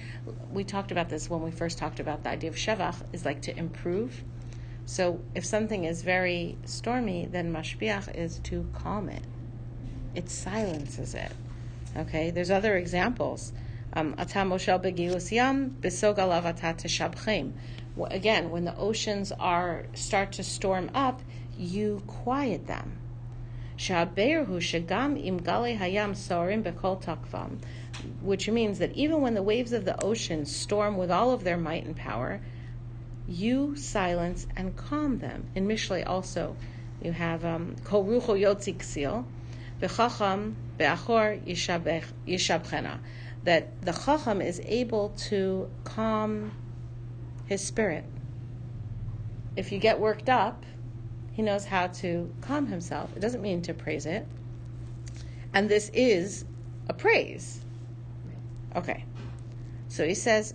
we 0.51 0.65
talked 0.65 0.91
about 0.91 1.11
this 1.11 1.29
when 1.29 1.43
we 1.43 1.51
first 1.51 1.79
talked 1.79 2.01
about 2.01 2.25
the 2.25 2.31
idea 2.31 2.51
of 2.51 2.57
shevach, 2.57 2.97
is 3.13 3.25
like 3.25 3.43
to 3.43 3.57
improve. 3.57 4.25
So 4.87 5.21
if 5.35 5.45
something 5.45 5.85
is 5.85 6.03
very 6.03 6.57
stormy, 6.65 7.27
then 7.27 7.53
mashbiach 7.53 8.15
is 8.17 8.39
to 8.45 8.67
calm 8.73 9.11
it. 9.11 9.23
It 10.15 10.31
silences 10.31 11.15
it. 11.15 11.33
Okay, 11.99 12.31
there's 12.31 12.51
other 12.51 12.77
examples. 12.77 13.53
Um, 13.93 14.15
Again, 14.17 14.51
when 18.51 18.65
the 18.65 18.77
oceans 18.77 19.33
are 19.33 19.87
start 19.95 20.33
to 20.33 20.43
storm 20.45 20.91
up, 20.95 21.23
you 21.59 22.03
quiet 22.07 22.69
them. 22.69 22.99
Sha 23.75 24.07
beirhu 24.07 24.59
shagam 24.59 25.21
imgalehayam 25.25 26.15
sorim 26.15 26.63
bekoltakvam, 26.63 27.59
which 28.23 28.49
means 28.49 28.79
that 28.79 28.93
even 28.93 29.21
when 29.21 29.35
the 29.35 29.43
waves 29.43 29.73
of 29.73 29.85
the 29.85 30.01
ocean 30.01 30.45
storm 30.45 30.97
with 30.97 31.11
all 31.11 31.33
of 31.33 31.43
their 31.43 31.57
might 31.57 31.85
and 31.85 31.97
power, 31.97 32.41
you 33.27 33.75
silence 33.75 34.47
and 34.57 34.77
calm 34.77 35.19
them. 35.19 35.49
In 35.57 35.67
Mishlei 35.67 36.05
also, 36.07 36.55
you 37.03 37.11
have 37.13 37.43
Kol 37.85 38.05
Be'achor 39.81 40.55
Yishabchena. 41.47 42.99
That 43.45 43.83
the 43.83 43.93
Chacham 43.93 44.41
is 44.43 44.61
able 44.65 45.11
to 45.29 45.71
calm 45.85 46.53
his 47.47 47.65
spirit. 47.65 48.05
If 49.57 49.73
you 49.73 49.79
get 49.79 49.99
worked 49.99 50.29
up, 50.29 50.65
he 51.33 51.43
knows 51.43 51.65
how 51.65 51.87
to 51.87 52.33
calm 52.41 52.67
himself. 52.67 53.17
It 53.17 53.21
doesn't 53.21 53.41
mean 53.41 53.63
to 53.63 53.75
praise 53.75 54.07
it. 54.07 54.27
And 55.55 55.69
this 55.69 55.89
is 55.95 56.45
a 56.89 56.93
praise. 56.93 57.65
Okay. 58.77 59.05
So 59.89 60.05
he 60.07 60.15
says, 60.15 60.53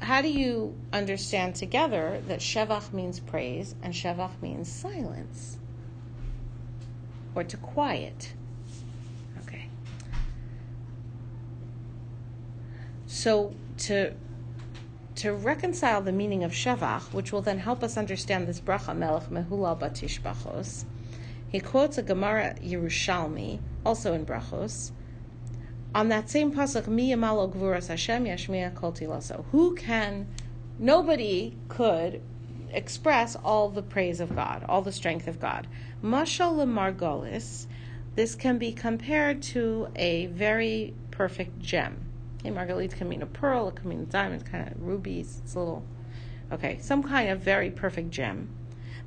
how 0.00 0.20
do 0.22 0.28
you 0.28 0.76
understand 0.92 1.54
together 1.54 2.20
that 2.28 2.40
Shevach 2.40 2.92
means 2.92 3.20
praise 3.20 3.74
and 3.82 3.94
Shevach 3.94 4.40
means 4.42 4.70
silence? 4.70 5.58
Or 7.34 7.42
to 7.44 7.56
quiet? 7.56 8.34
Okay. 9.46 9.68
So 13.08 13.54
to 13.78 14.12
to 15.16 15.32
reconcile 15.32 16.02
the 16.02 16.12
meaning 16.12 16.44
of 16.44 16.52
Shevach, 16.52 17.12
which 17.12 17.32
will 17.32 17.42
then 17.42 17.58
help 17.58 17.82
us 17.82 17.96
understand 17.96 18.46
this 18.46 18.60
bracha 18.60 18.96
Melech 18.96 19.30
Mehulal 19.30 19.76
Batishbachos, 19.76 20.84
he 21.48 21.58
quotes 21.58 21.98
a 21.98 22.02
Gemara 22.02 22.54
Yerushalmi, 22.62 23.60
also 23.84 24.12
in 24.12 24.24
Brachos, 24.24 24.92
on 25.94 26.08
that 26.10 26.28
same 26.28 26.52
pasuk, 26.52 26.86
Mi 26.86 27.10
Yamalo 27.10 27.52
Gvuras 27.52 27.88
Hashem 27.88 28.26
Yashmiya 28.26 28.74
Kol. 28.74 28.92
Who 29.50 29.74
can, 29.74 30.28
nobody 30.78 31.56
could 31.68 32.20
express 32.70 33.34
all 33.34 33.70
the 33.70 33.82
praise 33.82 34.20
of 34.20 34.36
God, 34.36 34.64
all 34.68 34.82
the 34.82 34.92
strength 34.92 35.26
of 35.26 35.40
God. 35.40 35.66
Mashal 36.04 36.64
Margolis, 36.68 37.66
this 38.14 38.34
can 38.34 38.58
be 38.58 38.70
compared 38.70 39.42
to 39.42 39.88
a 39.96 40.26
very 40.26 40.94
perfect 41.10 41.58
gem. 41.58 42.07
Okay, 42.38 42.50
margalit 42.50 42.92
can 42.92 43.08
mean 43.08 43.22
a 43.22 43.26
pearl, 43.26 43.68
it 43.68 43.76
can 43.76 43.88
mean 43.88 44.02
a 44.02 44.04
diamond, 44.04 44.46
kind 44.46 44.68
of 44.68 44.80
rubies, 44.80 45.40
it's 45.42 45.54
a 45.54 45.58
little, 45.58 45.84
okay, 46.52 46.78
some 46.80 47.02
kind 47.02 47.30
of 47.30 47.40
very 47.40 47.70
perfect 47.70 48.10
gem. 48.10 48.48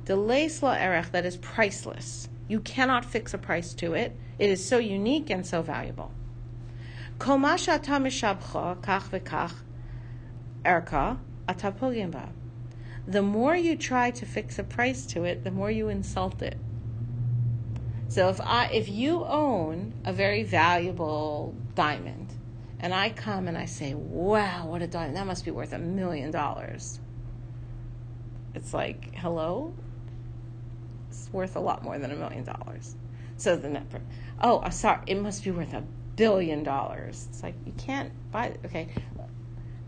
The 0.04 0.14
leisla 0.14 0.80
erech 0.80 1.12
that 1.12 1.24
is 1.24 1.36
priceless. 1.38 2.28
You 2.48 2.60
cannot 2.60 3.04
fix 3.04 3.32
a 3.32 3.38
price 3.38 3.72
to 3.74 3.94
it. 3.94 4.14
It 4.38 4.50
is 4.50 4.66
so 4.66 4.78
unique 4.78 5.30
and 5.30 5.46
so 5.46 5.62
valuable. 5.62 6.12
Komasha 7.18 7.78
mishabcha 7.78 8.80
kach 8.82 9.08
v'kach 9.10 9.54
erka 10.64 11.18
atapogimba. 11.48 12.30
The 13.06 13.22
more 13.22 13.56
you 13.56 13.76
try 13.76 14.10
to 14.10 14.26
fix 14.26 14.58
a 14.58 14.64
price 14.64 15.06
to 15.06 15.24
it, 15.24 15.44
the 15.44 15.50
more 15.50 15.70
you 15.70 15.88
insult 15.88 16.42
it. 16.42 16.58
So 18.08 18.28
if 18.28 18.40
I 18.42 18.66
if 18.66 18.88
you 18.88 19.24
own 19.24 19.94
a 20.04 20.12
very 20.12 20.42
valuable 20.42 21.54
diamond, 21.74 22.21
and 22.82 22.92
I 22.92 23.10
come 23.10 23.48
and 23.48 23.56
I 23.56 23.64
say, 23.64 23.94
"Wow, 23.94 24.66
what 24.66 24.82
a 24.82 24.86
diamond! 24.86 25.16
That 25.16 25.26
must 25.26 25.44
be 25.44 25.52
worth 25.52 25.72
a 25.72 25.78
million 25.78 26.30
dollars." 26.32 27.00
It's 28.54 28.74
like, 28.74 29.14
"Hello, 29.14 29.72
it's 31.08 31.30
worth 31.32 31.56
a 31.56 31.60
lot 31.60 31.84
more 31.84 31.98
than 31.98 32.10
a 32.10 32.16
million 32.16 32.44
dollars." 32.44 32.96
So 33.36 33.56
the 33.56 33.68
net, 33.68 33.86
oh, 34.42 34.60
I'm 34.60 34.72
sorry, 34.72 35.00
it 35.06 35.20
must 35.20 35.44
be 35.44 35.52
worth 35.52 35.72
a 35.72 35.84
billion 36.16 36.62
dollars. 36.64 37.28
It's 37.30 37.42
like 37.42 37.54
you 37.64 37.72
can't 37.78 38.12
buy. 38.32 38.56
Okay, 38.66 38.88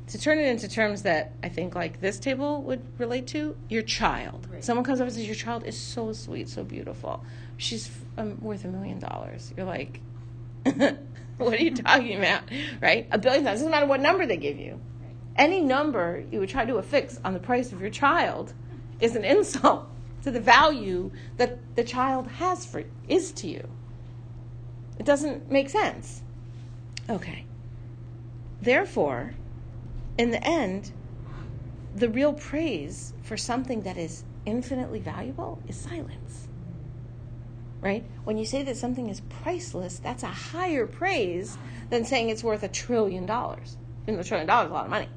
to 0.06 0.18
turn 0.18 0.38
it 0.38 0.46
into 0.46 0.68
terms 0.68 1.02
that 1.02 1.32
I 1.42 1.48
think 1.48 1.74
like 1.74 2.00
this 2.00 2.18
table 2.18 2.62
would 2.62 2.82
relate 2.98 3.26
to, 3.28 3.56
your 3.68 3.82
child. 3.82 4.46
Right. 4.50 4.64
Someone 4.64 4.84
comes 4.84 5.00
up 5.00 5.06
and 5.06 5.14
says, 5.14 5.26
"Your 5.26 5.34
child 5.34 5.64
is 5.64 5.78
so 5.78 6.12
sweet, 6.12 6.48
so 6.48 6.62
beautiful. 6.62 7.24
She's 7.56 7.90
um, 8.16 8.40
worth 8.40 8.64
a 8.64 8.68
million 8.68 8.98
dollars." 8.98 9.52
You're 9.56 9.66
like, 9.66 10.00
"What 11.38 11.54
are 11.54 11.62
you 11.62 11.74
talking 11.74 12.18
about?" 12.18 12.42
Right? 12.80 13.08
A 13.10 13.18
billion 13.18 13.44
dollars 13.44 13.60
doesn't 13.60 13.70
matter 13.70 13.86
what 13.86 14.00
number 14.00 14.26
they 14.26 14.36
give 14.36 14.58
you. 14.58 14.80
Any 15.36 15.60
number 15.60 16.24
you 16.30 16.38
would 16.40 16.48
try 16.48 16.64
to 16.64 16.76
affix 16.76 17.18
on 17.24 17.32
the 17.32 17.40
price 17.40 17.72
of 17.72 17.80
your 17.80 17.90
child 17.90 18.52
is 19.00 19.16
an 19.16 19.24
insult 19.24 19.88
to 20.22 20.30
the 20.30 20.40
value 20.40 21.10
that 21.36 21.58
the 21.74 21.84
child 21.84 22.28
has 22.28 22.64
for 22.64 22.84
is 23.08 23.32
to 23.32 23.48
you. 23.48 23.68
It 24.98 25.06
doesn't 25.06 25.50
make 25.50 25.68
sense. 25.68 26.22
Okay. 27.10 27.44
Therefore, 28.62 29.34
in 30.16 30.30
the 30.30 30.42
end, 30.42 30.92
the 31.94 32.08
real 32.08 32.32
praise 32.32 33.12
for 33.22 33.36
something 33.36 33.82
that 33.82 33.96
is 33.96 34.24
infinitely 34.46 35.00
valuable 35.00 35.60
is 35.68 35.76
silence. 35.76 36.43
Right? 37.84 38.02
When 38.24 38.38
you 38.38 38.46
say 38.46 38.62
that 38.62 38.78
something 38.78 39.10
is 39.10 39.20
priceless, 39.20 39.98
that's 39.98 40.22
a 40.22 40.28
higher 40.28 40.86
praise 40.86 41.58
than 41.90 42.06
saying 42.06 42.30
it's 42.30 42.42
worth 42.42 42.62
a 42.62 42.68
trillion 42.68 43.26
dollars. 43.26 43.76
Even 44.08 44.18
a 44.18 44.24
trillion 44.24 44.46
dollars 44.46 44.68
is 44.68 44.70
a 44.70 44.74
lot 44.74 44.84
of 44.86 44.90
money. 44.90 45.08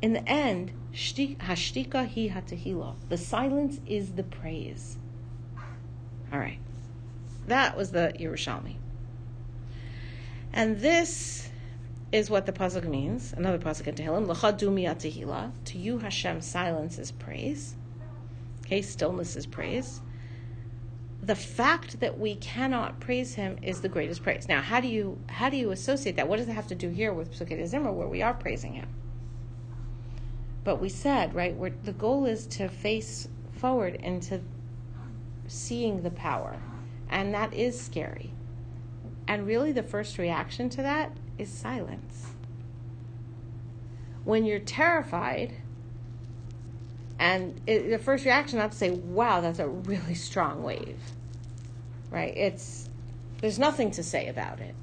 In 0.00 0.14
the 0.14 0.26
end, 0.26 0.72
hashtika 0.94 2.08
hi 2.08 2.34
hatahila. 2.34 2.94
The 3.10 3.18
silence 3.18 3.78
is 3.84 4.12
the 4.12 4.22
praise. 4.22 4.96
All 6.32 6.38
right. 6.38 6.60
That 7.46 7.76
was 7.76 7.90
the 7.90 8.14
Yerushalmi. 8.18 8.76
And 10.50 10.80
this 10.80 11.50
is 12.10 12.30
what 12.30 12.46
the 12.46 12.52
pasuk 12.52 12.84
means. 12.84 13.34
Another 13.36 13.58
pasuk 13.58 13.86
in 13.86 13.96
Tehillim: 13.96 14.26
"L'chadumi 14.26 14.88
atehila." 14.88 15.52
To 15.66 15.78
you, 15.78 15.98
Hashem, 15.98 16.40
silence 16.40 16.98
is 16.98 17.10
praise. 17.10 17.76
Okay, 18.70 18.82
stillness 18.82 19.34
is 19.34 19.46
praise. 19.46 20.00
The 21.24 21.34
fact 21.34 21.98
that 21.98 22.20
we 22.20 22.36
cannot 22.36 23.00
praise 23.00 23.34
Him 23.34 23.58
is 23.62 23.80
the 23.80 23.88
greatest 23.88 24.22
praise. 24.22 24.46
Now, 24.46 24.62
how 24.62 24.80
do 24.80 24.86
you 24.86 25.18
how 25.26 25.50
do 25.50 25.56
you 25.56 25.72
associate 25.72 26.14
that? 26.14 26.28
What 26.28 26.36
does 26.36 26.46
it 26.46 26.52
have 26.52 26.68
to 26.68 26.76
do 26.76 26.88
here 26.88 27.12
with 27.12 27.32
Psukkot 27.32 27.66
Zimmer, 27.66 27.90
where 27.90 28.06
we 28.06 28.22
are 28.22 28.32
praising 28.32 28.74
Him? 28.74 28.86
But 30.62 30.80
we 30.80 30.88
said 30.88 31.34
right, 31.34 31.56
where 31.56 31.72
the 31.82 31.92
goal 31.92 32.26
is 32.26 32.46
to 32.46 32.68
face 32.68 33.26
forward 33.50 33.96
into 33.96 34.40
seeing 35.48 36.02
the 36.04 36.12
power, 36.12 36.62
and 37.08 37.34
that 37.34 37.52
is 37.52 37.78
scary. 37.78 38.32
And 39.26 39.48
really, 39.48 39.72
the 39.72 39.82
first 39.82 40.16
reaction 40.16 40.68
to 40.70 40.82
that 40.82 41.10
is 41.38 41.50
silence. 41.50 42.28
When 44.22 44.44
you're 44.44 44.60
terrified, 44.60 45.56
and 47.20 47.60
it, 47.66 47.90
the 47.90 47.98
first 47.98 48.24
reaction 48.24 48.58
not 48.58 48.72
to 48.72 48.78
say, 48.78 48.90
"Wow, 48.90 49.42
that's 49.42 49.58
a 49.58 49.68
really 49.68 50.14
strong 50.14 50.64
wave," 50.64 50.98
right? 52.10 52.34
It's 52.34 52.88
there's 53.42 53.58
nothing 53.58 53.90
to 53.92 54.02
say 54.02 54.26
about 54.26 54.58
it. 54.58 54.74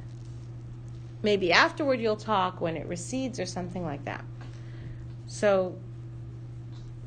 Maybe 1.24 1.52
afterward 1.52 2.00
you'll 2.00 2.16
talk 2.16 2.62
when 2.62 2.78
it 2.78 2.86
recedes 2.86 3.40
or 3.40 3.48
something 3.48 3.84
like 3.84 4.06
that. 4.06 4.24
So, 5.26 5.78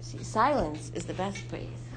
see, 0.01 0.23
silence 0.25 0.91
is 0.95 1.07
the 1.07 1.15
best 1.15 1.49
praise. 1.49 1.69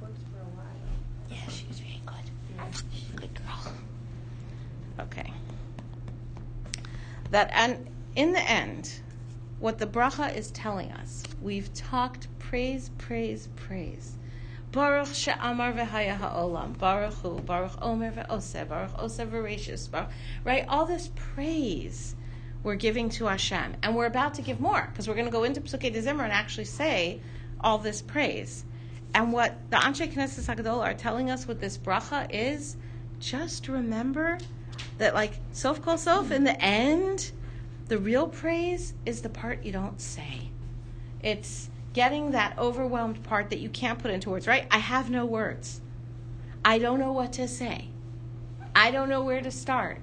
works 0.00 0.20
for 0.32 0.38
a 0.38 0.50
while. 0.54 0.64
Yeah, 1.28 1.48
she 1.48 1.66
was 1.66 1.80
very 1.80 2.00
good. 2.06 3.20
Good 3.20 3.34
girl. 3.34 3.74
Okay. 5.00 5.32
That 7.32 7.50
and 7.52 7.88
in 8.14 8.32
the 8.32 8.50
end, 8.50 9.00
what 9.60 9.78
the 9.78 9.86
bracha 9.86 10.34
is 10.34 10.50
telling 10.52 10.92
us, 10.92 11.24
we've 11.42 11.72
talked 11.74 12.28
praise, 12.38 12.90
praise, 12.98 13.48
praise. 13.56 14.16
Baruch 14.70 15.14
she'amar 15.14 15.72
v'haya 15.72 16.16
ha'olam. 16.16 16.76
Baruch 16.78 17.14
hu. 17.14 17.40
Baruch 17.40 17.72
omer 17.80 18.12
ve'oseh. 18.12 18.68
Baruch 18.68 18.92
oseh. 18.98 19.90
Baruch, 19.90 20.10
right? 20.44 20.64
All 20.68 20.84
this 20.84 21.10
praise 21.14 22.14
we're 22.62 22.74
giving 22.74 23.08
to 23.10 23.26
Hashem. 23.26 23.76
And 23.82 23.96
we're 23.96 24.06
about 24.06 24.34
to 24.34 24.42
give 24.42 24.60
more 24.60 24.86
because 24.90 25.08
we're 25.08 25.14
going 25.14 25.26
to 25.26 25.32
go 25.32 25.44
into 25.44 25.60
Psukkei 25.60 25.98
Zimmer 26.00 26.24
and 26.24 26.32
actually 26.32 26.64
say 26.64 27.20
all 27.60 27.78
this 27.78 28.02
praise. 28.02 28.64
And 29.14 29.32
what 29.32 29.56
the 29.70 29.76
Anshe 29.76 30.12
Knesset 30.12 30.54
Hagadol 30.54 30.84
are 30.84 30.94
telling 30.94 31.30
us 31.30 31.46
with 31.46 31.60
this 31.60 31.78
bracha 31.78 32.28
is 32.30 32.76
just 33.20 33.68
remember 33.68 34.38
that, 34.98 35.14
like, 35.14 35.32
sof 35.52 35.82
kol 35.82 35.96
sof, 35.96 36.30
in 36.30 36.44
the 36.44 36.60
end, 36.62 37.32
the 37.88 37.98
real 37.98 38.28
praise 38.28 38.94
is 39.06 39.22
the 39.22 39.28
part 39.28 39.64
you 39.64 39.72
don't 39.72 40.00
say. 40.00 40.50
It's 41.22 41.70
getting 41.94 42.30
that 42.30 42.58
overwhelmed 42.58 43.22
part 43.24 43.50
that 43.50 43.60
you 43.60 43.68
can't 43.68 43.98
put 43.98 44.10
into 44.10 44.30
words, 44.30 44.46
right? 44.46 44.66
I 44.70 44.78
have 44.78 45.10
no 45.10 45.24
words. 45.24 45.80
I 46.64 46.78
don't 46.78 47.00
know 47.00 47.12
what 47.12 47.32
to 47.34 47.48
say. 47.48 47.88
I 48.76 48.90
don't 48.90 49.08
know 49.08 49.22
where 49.22 49.40
to 49.40 49.50
start. 49.50 50.00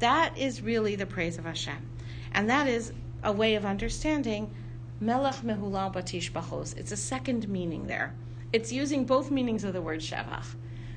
That 0.00 0.36
is 0.36 0.60
really 0.60 0.96
the 0.96 1.06
praise 1.06 1.38
of 1.38 1.44
Hashem. 1.44 1.88
And 2.32 2.50
that 2.50 2.66
is 2.66 2.92
a 3.22 3.32
way 3.32 3.54
of 3.54 3.64
understanding 3.64 4.52
Melech 5.00 5.36
Mehulal 5.36 5.92
Batish 5.94 6.32
Bachos. 6.32 6.76
It's 6.76 6.92
a 6.92 6.96
second 6.96 7.48
meaning 7.48 7.86
there. 7.86 8.14
It's 8.52 8.72
using 8.72 9.04
both 9.04 9.30
meanings 9.30 9.64
of 9.64 9.72
the 9.72 9.80
word 9.80 10.00
Shevach. 10.00 10.44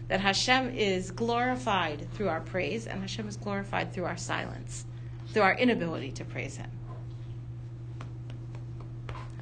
That 0.08 0.20
Hashem 0.20 0.76
is 0.76 1.12
glorified 1.12 2.12
through 2.14 2.30
our 2.30 2.42
praise, 2.42 2.88
and 2.88 3.00
Hashem 3.00 3.28
is 3.28 3.38
glorified 3.38 3.94
through 3.94 4.06
our 4.06 4.18
silence, 4.18 4.86
through 5.34 5.42
our 5.42 5.56
inability 5.56 6.12
to 6.12 6.24
praise 6.24 6.56
Him. 6.58 6.70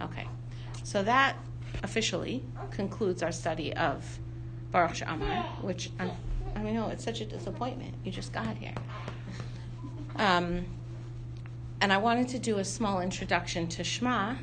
Okay, 0.02 0.28
so 0.84 1.04
that 1.04 1.36
officially 1.84 2.44
concludes 2.72 3.22
our 3.22 3.32
study 3.32 3.74
of 3.76 4.20
Baruch 4.72 4.96
She'amar, 4.96 5.44
which 5.62 5.92
I'm, 6.00 6.12
I 6.56 6.64
mean, 6.64 6.76
no, 6.76 6.88
it's 6.88 7.04
such 7.04 7.22
a 7.22 7.26
disappointment. 7.26 7.94
You 8.04 8.12
just 8.12 8.32
got 8.32 8.56
here. 8.58 8.74
Um, 10.16 10.66
and 11.82 11.92
I 11.92 11.98
wanted 11.98 12.30
to 12.30 12.40
do 12.40 12.58
a 12.60 12.66
small 12.66 13.02
introduction 13.02 13.68
to 13.68 13.84
Shema. 13.84 14.36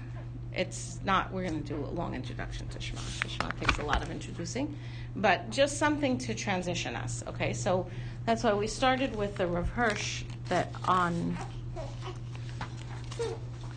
It's 0.55 0.99
not, 1.05 1.33
we're 1.33 1.49
going 1.49 1.63
to 1.63 1.69
do 1.69 1.85
a 1.85 1.93
long 1.93 2.15
introduction 2.15 2.69
to 2.69 2.81
Shema. 2.81 3.01
Shema 3.27 3.51
takes 3.53 3.79
a 3.79 3.85
lot 3.85 4.03
of 4.03 4.11
introducing, 4.11 4.77
but 5.17 5.51
just 5.51 5.79
something 5.79 6.19
to 6.19 6.35
transition 6.35 6.95
us, 6.95 7.25
okay? 7.27 7.53
So 7.53 7.87
that's 8.27 8.45
why 8.45 8.53
we 8.53 8.67
started 8.67 9.17
with 9.17 9.37
the 9.37 9.47
Rav 9.47 9.69
Hirsch 9.71 10.25
that 10.49 10.73
on. 10.87 11.37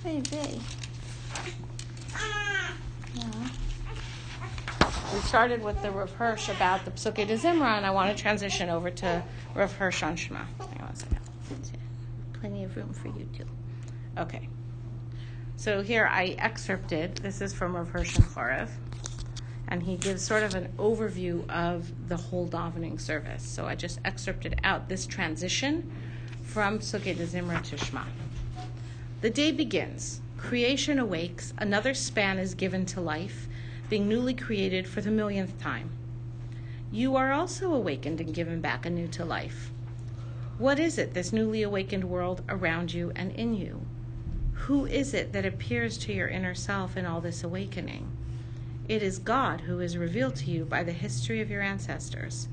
Baby. 0.03 0.61
Yeah. 3.15 3.49
We 5.13 5.19
started 5.21 5.63
with 5.63 5.81
the 5.81 5.91
Rav 5.91 6.11
Hirsch 6.13 6.49
about 6.49 6.85
the 6.85 6.91
Psuke 6.91 7.27
de 7.27 7.37
Zimra, 7.37 7.77
and 7.77 7.85
I 7.85 7.91
want 7.91 8.15
to 8.15 8.21
transition 8.21 8.69
over 8.69 8.89
to 8.89 9.23
Rav 9.53 9.73
Hirsch 9.73 10.03
on 10.03 10.15
Shema. 10.15 10.39
Hang 10.59 10.81
on 10.81 10.89
a 10.89 10.95
second. 10.95 11.19
Plenty 12.39 12.63
of 12.63 12.75
room 12.75 12.93
for 12.93 13.09
you 13.09 13.27
too. 13.37 13.45
Okay. 14.17 14.47
So 15.57 15.83
here 15.83 16.07
I 16.07 16.35
excerpted, 16.39 17.17
this 17.17 17.41
is 17.41 17.53
from 17.53 17.75
Rav 17.75 17.89
Hirsch 17.89 18.15
and 18.15 18.25
Chorev, 18.25 18.69
and 19.67 19.83
he 19.83 19.95
gives 19.95 20.23
sort 20.23 20.41
of 20.41 20.55
an 20.55 20.73
overview 20.79 21.47
of 21.49 21.91
the 22.07 22.17
whole 22.17 22.47
davening 22.47 22.99
service. 22.99 23.43
So 23.43 23.67
I 23.67 23.75
just 23.75 23.99
excerpted 24.03 24.59
out 24.63 24.89
this 24.89 25.05
transition 25.05 25.91
from 26.51 26.79
de 26.79 26.83
Zimra 26.83 27.63
to 27.63 27.77
Shema. 27.77 28.03
The 29.21 29.29
day 29.29 29.53
begins. 29.53 30.19
Creation 30.35 30.99
awakes. 30.99 31.53
Another 31.57 31.93
span 31.93 32.37
is 32.37 32.55
given 32.55 32.85
to 32.87 32.99
life, 32.99 33.47
being 33.89 34.09
newly 34.09 34.33
created 34.33 34.85
for 34.85 34.99
the 34.99 35.11
millionth 35.11 35.57
time. 35.61 35.91
You 36.91 37.15
are 37.15 37.31
also 37.31 37.73
awakened 37.73 38.19
and 38.19 38.33
given 38.33 38.59
back 38.59 38.85
anew 38.85 39.07
to 39.07 39.23
life. 39.23 39.71
What 40.57 40.77
is 40.77 40.97
it, 40.97 41.13
this 41.13 41.31
newly 41.31 41.63
awakened 41.63 42.03
world 42.03 42.43
around 42.49 42.93
you 42.93 43.13
and 43.15 43.31
in 43.31 43.53
you? 43.53 43.85
Who 44.65 44.85
is 44.85 45.13
it 45.13 45.31
that 45.31 45.45
appears 45.45 45.97
to 45.99 46.13
your 46.13 46.27
inner 46.27 46.53
self 46.53 46.97
in 46.97 47.05
all 47.05 47.21
this 47.21 47.45
awakening? 47.45 48.11
It 48.89 49.01
is 49.01 49.19
God 49.19 49.61
who 49.61 49.79
is 49.79 49.95
revealed 49.95 50.35
to 50.35 50.51
you 50.51 50.65
by 50.65 50.83
the 50.83 50.91
history 50.91 51.39
of 51.39 51.49
your 51.49 51.61
ancestors, 51.61 52.49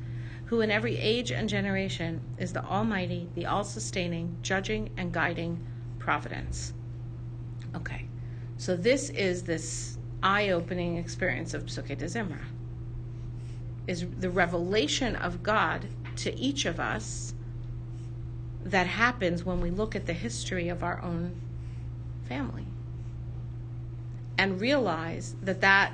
who 0.48 0.62
in 0.62 0.70
every 0.70 0.96
age 0.96 1.30
and 1.30 1.46
generation 1.46 2.20
is 2.38 2.54
the 2.54 2.64
Almighty, 2.64 3.28
the 3.34 3.44
all 3.44 3.64
sustaining, 3.64 4.34
judging, 4.40 4.88
and 4.96 5.12
guiding 5.12 5.62
providence. 5.98 6.72
Okay, 7.76 8.08
so 8.56 8.74
this 8.74 9.10
is 9.10 9.42
this 9.42 9.98
eye 10.22 10.48
opening 10.48 10.96
experience 10.96 11.52
of 11.52 11.66
Psuke 11.66 11.98
de 11.98 12.06
Zimra. 12.06 12.40
Is 13.86 14.06
the 14.18 14.30
revelation 14.30 15.16
of 15.16 15.42
God 15.42 15.86
to 16.16 16.34
each 16.38 16.64
of 16.64 16.80
us 16.80 17.34
that 18.64 18.86
happens 18.86 19.44
when 19.44 19.60
we 19.60 19.70
look 19.70 19.94
at 19.94 20.06
the 20.06 20.14
history 20.14 20.70
of 20.70 20.82
our 20.82 21.02
own 21.02 21.38
family 22.26 22.66
and 24.38 24.60
realize 24.60 25.36
that 25.42 25.60
that 25.60 25.92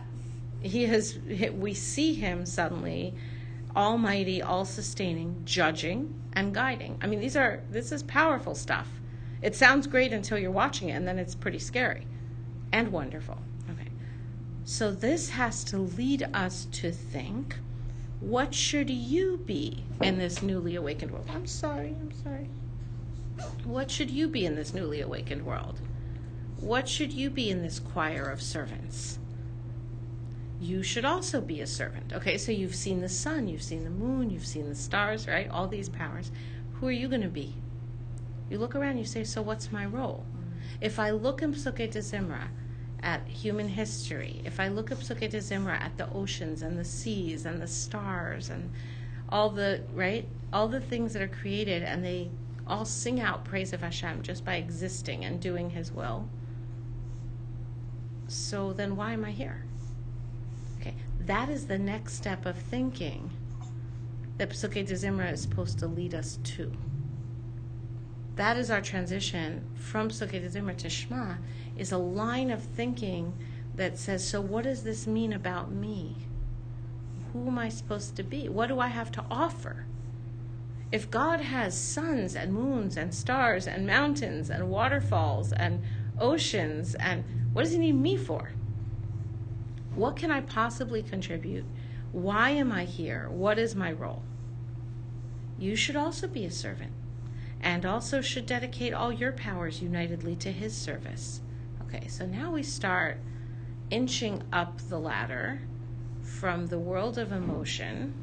he 0.61 0.85
has 0.85 1.19
we 1.53 1.75
see 1.75 2.15
him 2.15 2.47
suddenly 2.47 3.15
almighty 3.77 4.41
all 4.41 4.65
sustaining 4.65 5.43
judging 5.45 6.15
and 6.33 6.55
guiding. 6.55 6.99
I 7.01 7.07
mean 7.07 7.21
these 7.21 7.37
are 7.37 7.63
this 7.71 7.93
is 7.93 8.03
powerful 8.03 8.55
stuff. 8.55 8.89
It 9.43 9.55
sounds 9.55 9.87
great 9.87 10.13
until 10.13 10.39
you're 10.39 10.51
watching 10.51 10.89
it 10.89 10.93
and 10.93 11.07
then 11.07 11.19
it's 11.19 11.35
pretty 11.35 11.59
scary 11.59 12.07
and 12.73 12.91
wonderful. 12.93 13.39
Okay. 13.71 13.91
So 14.65 14.91
this 14.91 15.31
has 15.31 15.65
to 15.65 15.79
lead 15.79 16.29
us 16.33 16.67
to 16.73 16.91
think 16.91 17.57
what 18.21 18.55
should 18.55 18.89
you 18.89 19.39
be 19.45 19.85
in 20.01 20.19
this 20.19 20.43
newly 20.43 20.77
awakened 20.77 21.11
world? 21.11 21.29
I'm 21.31 21.47
sorry 21.47 21.95
i'm 22.01 22.13
sorry. 22.23 22.49
What 23.65 23.91
should 23.91 24.11
you 24.11 24.29
be 24.29 24.47
in 24.47 24.55
this 24.55 24.73
newly 24.73 25.01
awakened 25.01 25.45
world? 25.45 25.81
What 26.61 26.89
should 26.89 27.13
you 27.13 27.31
be 27.31 27.51
in 27.51 27.63
this 27.63 27.79
choir 27.81 28.31
of 28.31 28.41
servants? 28.41 29.19
You 30.65 30.83
should 30.83 31.05
also 31.05 31.43
be 31.43 31.61
a 31.61 31.67
servant. 31.67 32.15
Okay, 32.15 32.39
so 32.39 32.51
you've 32.51 32.75
seen 32.75 33.03
the 33.03 33.09
sun, 33.11 33.49
you've 33.49 33.63
seen 33.63 33.85
the 33.85 33.91
moon, 33.91 34.31
you've 34.31 34.47
seen 34.47 34.71
the 34.71 34.75
stars, 34.75 35.29
right? 35.29 35.47
All 35.51 35.69
these 35.69 35.91
powers. 35.91 36.33
Who 36.73 36.89
are 36.89 36.91
you 36.91 37.07
going 37.07 37.21
to 37.21 37.29
be? 37.29 37.55
You 38.49 38.57
look 38.57 38.75
around, 38.75 38.97
you 38.97 39.05
say, 39.05 39.25
So 39.25 39.43
what's 39.43 39.71
my 39.71 39.85
role? 39.85 40.25
Mm-hmm. 40.31 40.59
If 40.81 40.99
I 40.99 41.11
look 41.11 41.43
in 41.43 41.53
Psuke 41.53 41.91
de 41.91 41.99
Zimra 41.99 42.49
at 43.03 43.29
human 43.29 43.69
history, 43.69 44.41
if 44.47 44.59
I 44.59 44.69
look 44.69 44.91
at 44.91 45.01
Psuke 45.01 45.29
de 45.29 45.39
Zimra 45.39 45.79
at 45.79 45.99
the 45.99 46.11
oceans 46.11 46.63
and 46.63 46.79
the 46.79 46.85
seas 46.85 47.45
and 47.45 47.61
the 47.61 47.67
stars 47.67 48.49
and 48.49 48.71
all 49.29 49.51
the, 49.51 49.83
right? 49.93 50.27
All 50.51 50.69
the 50.69 50.81
things 50.81 51.13
that 51.13 51.21
are 51.21 51.29
created 51.29 51.83
and 51.83 52.03
they 52.03 52.31
all 52.67 52.87
sing 52.87 53.21
out 53.21 53.45
praise 53.45 53.75
of 53.75 53.83
Hashem 53.83 54.23
just 54.23 54.47
by 54.47 54.55
existing 54.55 55.27
and 55.27 55.39
doing 55.39 55.69
His 55.69 55.93
will 55.93 56.27
so 58.29 58.73
then 58.73 58.97
why 58.97 59.13
am 59.13 59.25
I 59.25 59.31
here? 59.31 59.65
That 61.27 61.49
is 61.49 61.67
the 61.67 61.79
next 61.79 62.15
step 62.15 62.45
of 62.45 62.57
thinking 62.57 63.31
that 64.37 64.51
Psuke 64.51 64.87
de 64.87 64.95
Zimra 64.95 65.33
is 65.33 65.41
supposed 65.41 65.79
to 65.79 65.87
lead 65.87 66.15
us 66.15 66.39
to. 66.45 66.71
That 68.37 68.59
is 68.59 68.71
our 68.71 68.83
transition 68.83 69.65
from 69.75 70.11
Psuke 70.11 70.33
de 70.33 70.49
Zimra 70.51 70.77
to 70.77 70.91
Shema, 70.91 71.37
is 71.79 71.93
a 71.93 71.99
line 71.99 72.51
of 72.51 72.63
thinking 72.63 73.33
that 73.75 73.97
says, 73.97 74.27
so 74.29 74.41
what 74.41 74.65
does 74.65 74.83
this 74.83 75.07
mean 75.07 75.33
about 75.33 75.73
me? 75.73 76.17
Who 77.33 77.47
am 77.47 77.59
I 77.59 77.71
supposed 77.71 78.17
to 78.17 78.23
be? 78.23 78.51
What 78.51 78.69
do 78.69 78.79
I 78.79 78.89
have 78.89 79.11
to 79.13 79.25
offer? 79.31 79.87
If 80.93 81.11
God 81.11 81.41
has 81.41 81.77
suns 81.77 82.37
and 82.37 82.53
moons 82.53 82.99
and 82.99 83.15
stars 83.15 83.67
and 83.67 83.87
mountains 83.87 84.51
and 84.51 84.69
waterfalls 84.69 85.53
and 85.53 85.83
oceans 86.21 86.95
and 86.97 87.25
what 87.55 87.63
does 87.63 87.73
he 87.73 87.79
need 87.79 87.95
me 87.95 88.17
for? 88.17 88.53
What 89.95 90.17
can 90.17 90.31
I 90.31 90.41
possibly 90.41 91.03
contribute? 91.03 91.65
Why 92.13 92.51
am 92.51 92.73
I 92.73 92.85
here? 92.85 93.29
What 93.29 93.59
is 93.59 93.75
my 93.75 93.93
role? 93.93 94.23
You 95.59 95.77
should 95.77 95.97
also 95.97 96.27
be 96.27 96.45
a 96.45 96.51
servant 96.51 96.93
and 97.61 97.87
also 97.87 98.21
should 98.21 98.47
dedicate 98.47 98.93
all 98.93 99.13
your 99.13 99.33
powers 99.33 99.81
unitedly 99.81 100.37
to 100.37 100.53
his 100.53 100.77
service. 100.77 101.41
Okay, 101.83 102.09
so 102.09 102.27
now 102.27 102.53
we 102.53 102.63
start 102.63 103.19
inching 103.91 104.43
up 104.53 104.79
the 104.89 104.99
ladder 104.99 105.63
from 106.23 106.67
the 106.67 106.79
world 106.79 107.19
of 107.19 107.33
emotion 107.33 108.15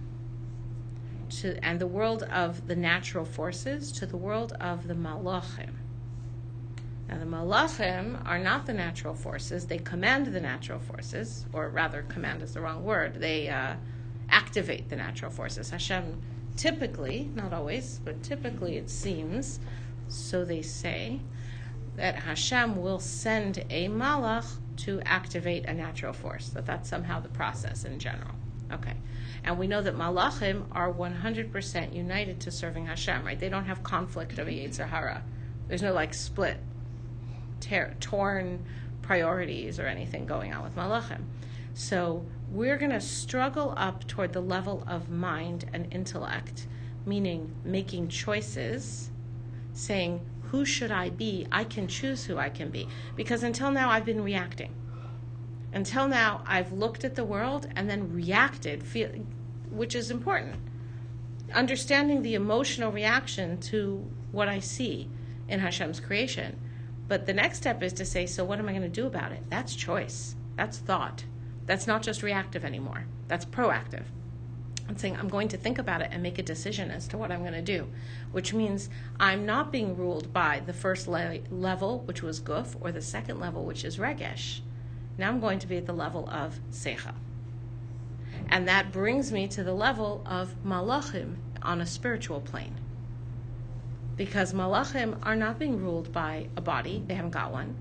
to 1.29 1.57
and 1.63 1.79
the 1.79 1.87
world 1.87 2.23
of 2.23 2.67
the 2.67 2.75
natural 2.75 3.25
forces 3.25 3.91
to 3.93 4.05
the 4.05 4.17
world 4.17 4.53
of 4.59 4.87
the 4.87 4.93
malachim. 4.93 5.80
Now, 7.11 7.17
the 7.17 7.25
malachim 7.25 8.25
are 8.25 8.39
not 8.39 8.65
the 8.65 8.73
natural 8.73 9.13
forces. 9.13 9.67
They 9.67 9.79
command 9.79 10.27
the 10.27 10.39
natural 10.39 10.79
forces, 10.79 11.45
or 11.51 11.67
rather, 11.67 12.03
command 12.03 12.41
is 12.41 12.53
the 12.53 12.61
wrong 12.61 12.85
word. 12.85 13.15
They 13.15 13.49
uh, 13.49 13.75
activate 14.29 14.87
the 14.89 14.95
natural 14.95 15.29
forces. 15.29 15.69
Hashem 15.69 16.21
typically, 16.55 17.29
not 17.35 17.51
always, 17.51 17.99
but 18.05 18.23
typically 18.23 18.77
it 18.77 18.89
seems, 18.89 19.59
so 20.07 20.45
they 20.45 20.61
say, 20.61 21.19
that 21.97 22.15
Hashem 22.15 22.81
will 22.81 22.99
send 22.99 23.65
a 23.69 23.89
malach 23.89 24.45
to 24.77 25.01
activate 25.01 25.65
a 25.65 25.73
natural 25.73 26.13
force. 26.13 26.47
That 26.49 26.65
that's 26.65 26.89
somehow 26.89 27.19
the 27.19 27.29
process 27.29 27.83
in 27.83 27.99
general. 27.99 28.35
Okay. 28.71 28.95
And 29.43 29.59
we 29.59 29.67
know 29.67 29.81
that 29.81 29.97
malachim 29.97 30.63
are 30.71 30.93
100% 30.93 31.93
united 31.93 32.39
to 32.41 32.51
serving 32.51 32.85
Hashem, 32.85 33.25
right? 33.25 33.37
They 33.37 33.49
don't 33.49 33.65
have 33.65 33.83
conflict 33.83 34.39
of 34.39 34.47
a 34.47 34.51
Yetzer 34.51 34.87
Hara. 34.87 35.23
There's 35.67 35.81
no 35.81 35.91
like 35.91 36.13
split 36.13 36.57
ter- 37.61 37.95
torn 37.99 38.65
priorities 39.01 39.79
or 39.79 39.85
anything 39.87 40.25
going 40.25 40.53
on 40.53 40.63
with 40.63 40.75
Malachim. 40.75 41.23
So 41.73 42.25
we're 42.51 42.77
going 42.77 42.91
to 42.91 43.01
struggle 43.01 43.73
up 43.77 44.07
toward 44.07 44.33
the 44.33 44.41
level 44.41 44.83
of 44.87 45.09
mind 45.09 45.65
and 45.73 45.87
intellect, 45.91 46.67
meaning 47.05 47.55
making 47.63 48.09
choices, 48.09 49.09
saying, 49.73 50.19
who 50.51 50.65
should 50.65 50.91
I 50.91 51.09
be? 51.09 51.47
I 51.49 51.63
can 51.63 51.87
choose 51.87 52.25
who 52.25 52.37
I 52.37 52.49
can 52.49 52.69
be. 52.69 52.87
Because 53.15 53.41
until 53.41 53.71
now, 53.71 53.89
I've 53.89 54.03
been 54.03 54.21
reacting. 54.21 54.75
Until 55.73 56.09
now, 56.09 56.43
I've 56.45 56.73
looked 56.73 57.05
at 57.05 57.15
the 57.15 57.23
world 57.23 57.67
and 57.75 57.89
then 57.89 58.13
reacted, 58.13 58.83
which 59.69 59.95
is 59.95 60.11
important. 60.11 60.55
Understanding 61.53 62.21
the 62.21 62.35
emotional 62.35 62.91
reaction 62.91 63.57
to 63.61 64.05
what 64.33 64.49
I 64.49 64.59
see 64.59 65.09
in 65.47 65.61
Hashem's 65.61 66.01
creation 66.01 66.59
but 67.11 67.25
the 67.25 67.33
next 67.33 67.57
step 67.57 67.83
is 67.83 67.91
to 67.91 68.05
say, 68.05 68.25
so 68.25 68.45
what 68.45 68.57
am 68.57 68.69
I 68.69 68.71
going 68.71 68.83
to 68.83 68.87
do 68.87 69.05
about 69.05 69.33
it? 69.33 69.43
That's 69.49 69.75
choice. 69.75 70.37
That's 70.55 70.77
thought. 70.77 71.25
That's 71.65 71.85
not 71.85 72.03
just 72.03 72.23
reactive 72.23 72.63
anymore. 72.63 73.03
That's 73.27 73.43
proactive. 73.43 74.05
I'm 74.87 74.95
saying 74.95 75.17
I'm 75.17 75.27
going 75.27 75.49
to 75.49 75.57
think 75.57 75.77
about 75.77 76.01
it 76.01 76.07
and 76.13 76.23
make 76.23 76.39
a 76.39 76.41
decision 76.41 76.89
as 76.89 77.09
to 77.09 77.17
what 77.17 77.29
I'm 77.29 77.41
going 77.41 77.51
to 77.51 77.61
do, 77.61 77.89
which 78.31 78.53
means 78.53 78.89
I'm 79.19 79.45
not 79.45 79.73
being 79.73 79.97
ruled 79.97 80.31
by 80.31 80.61
the 80.65 80.71
first 80.71 81.05
le- 81.05 81.39
level, 81.49 81.99
which 82.05 82.21
was 82.21 82.39
guf, 82.39 82.77
or 82.79 82.93
the 82.93 83.01
second 83.01 83.41
level, 83.41 83.65
which 83.65 83.83
is 83.83 83.97
regesh. 83.97 84.61
Now 85.17 85.27
I'm 85.27 85.41
going 85.41 85.59
to 85.59 85.67
be 85.67 85.75
at 85.75 85.87
the 85.87 85.91
level 85.91 86.29
of 86.29 86.61
secha. 86.71 87.13
And 88.47 88.69
that 88.69 88.93
brings 88.93 89.33
me 89.33 89.49
to 89.49 89.65
the 89.65 89.73
level 89.73 90.23
of 90.25 90.55
malachim 90.63 91.35
on 91.61 91.81
a 91.81 91.85
spiritual 91.85 92.39
plane 92.39 92.77
because 94.25 94.53
malachim 94.53 95.17
are 95.23 95.35
not 95.35 95.57
being 95.57 95.81
ruled 95.81 96.13
by 96.13 96.45
a 96.55 96.61
body, 96.61 97.01
they 97.07 97.15
haven't 97.15 97.31
got 97.31 97.51
one, 97.51 97.75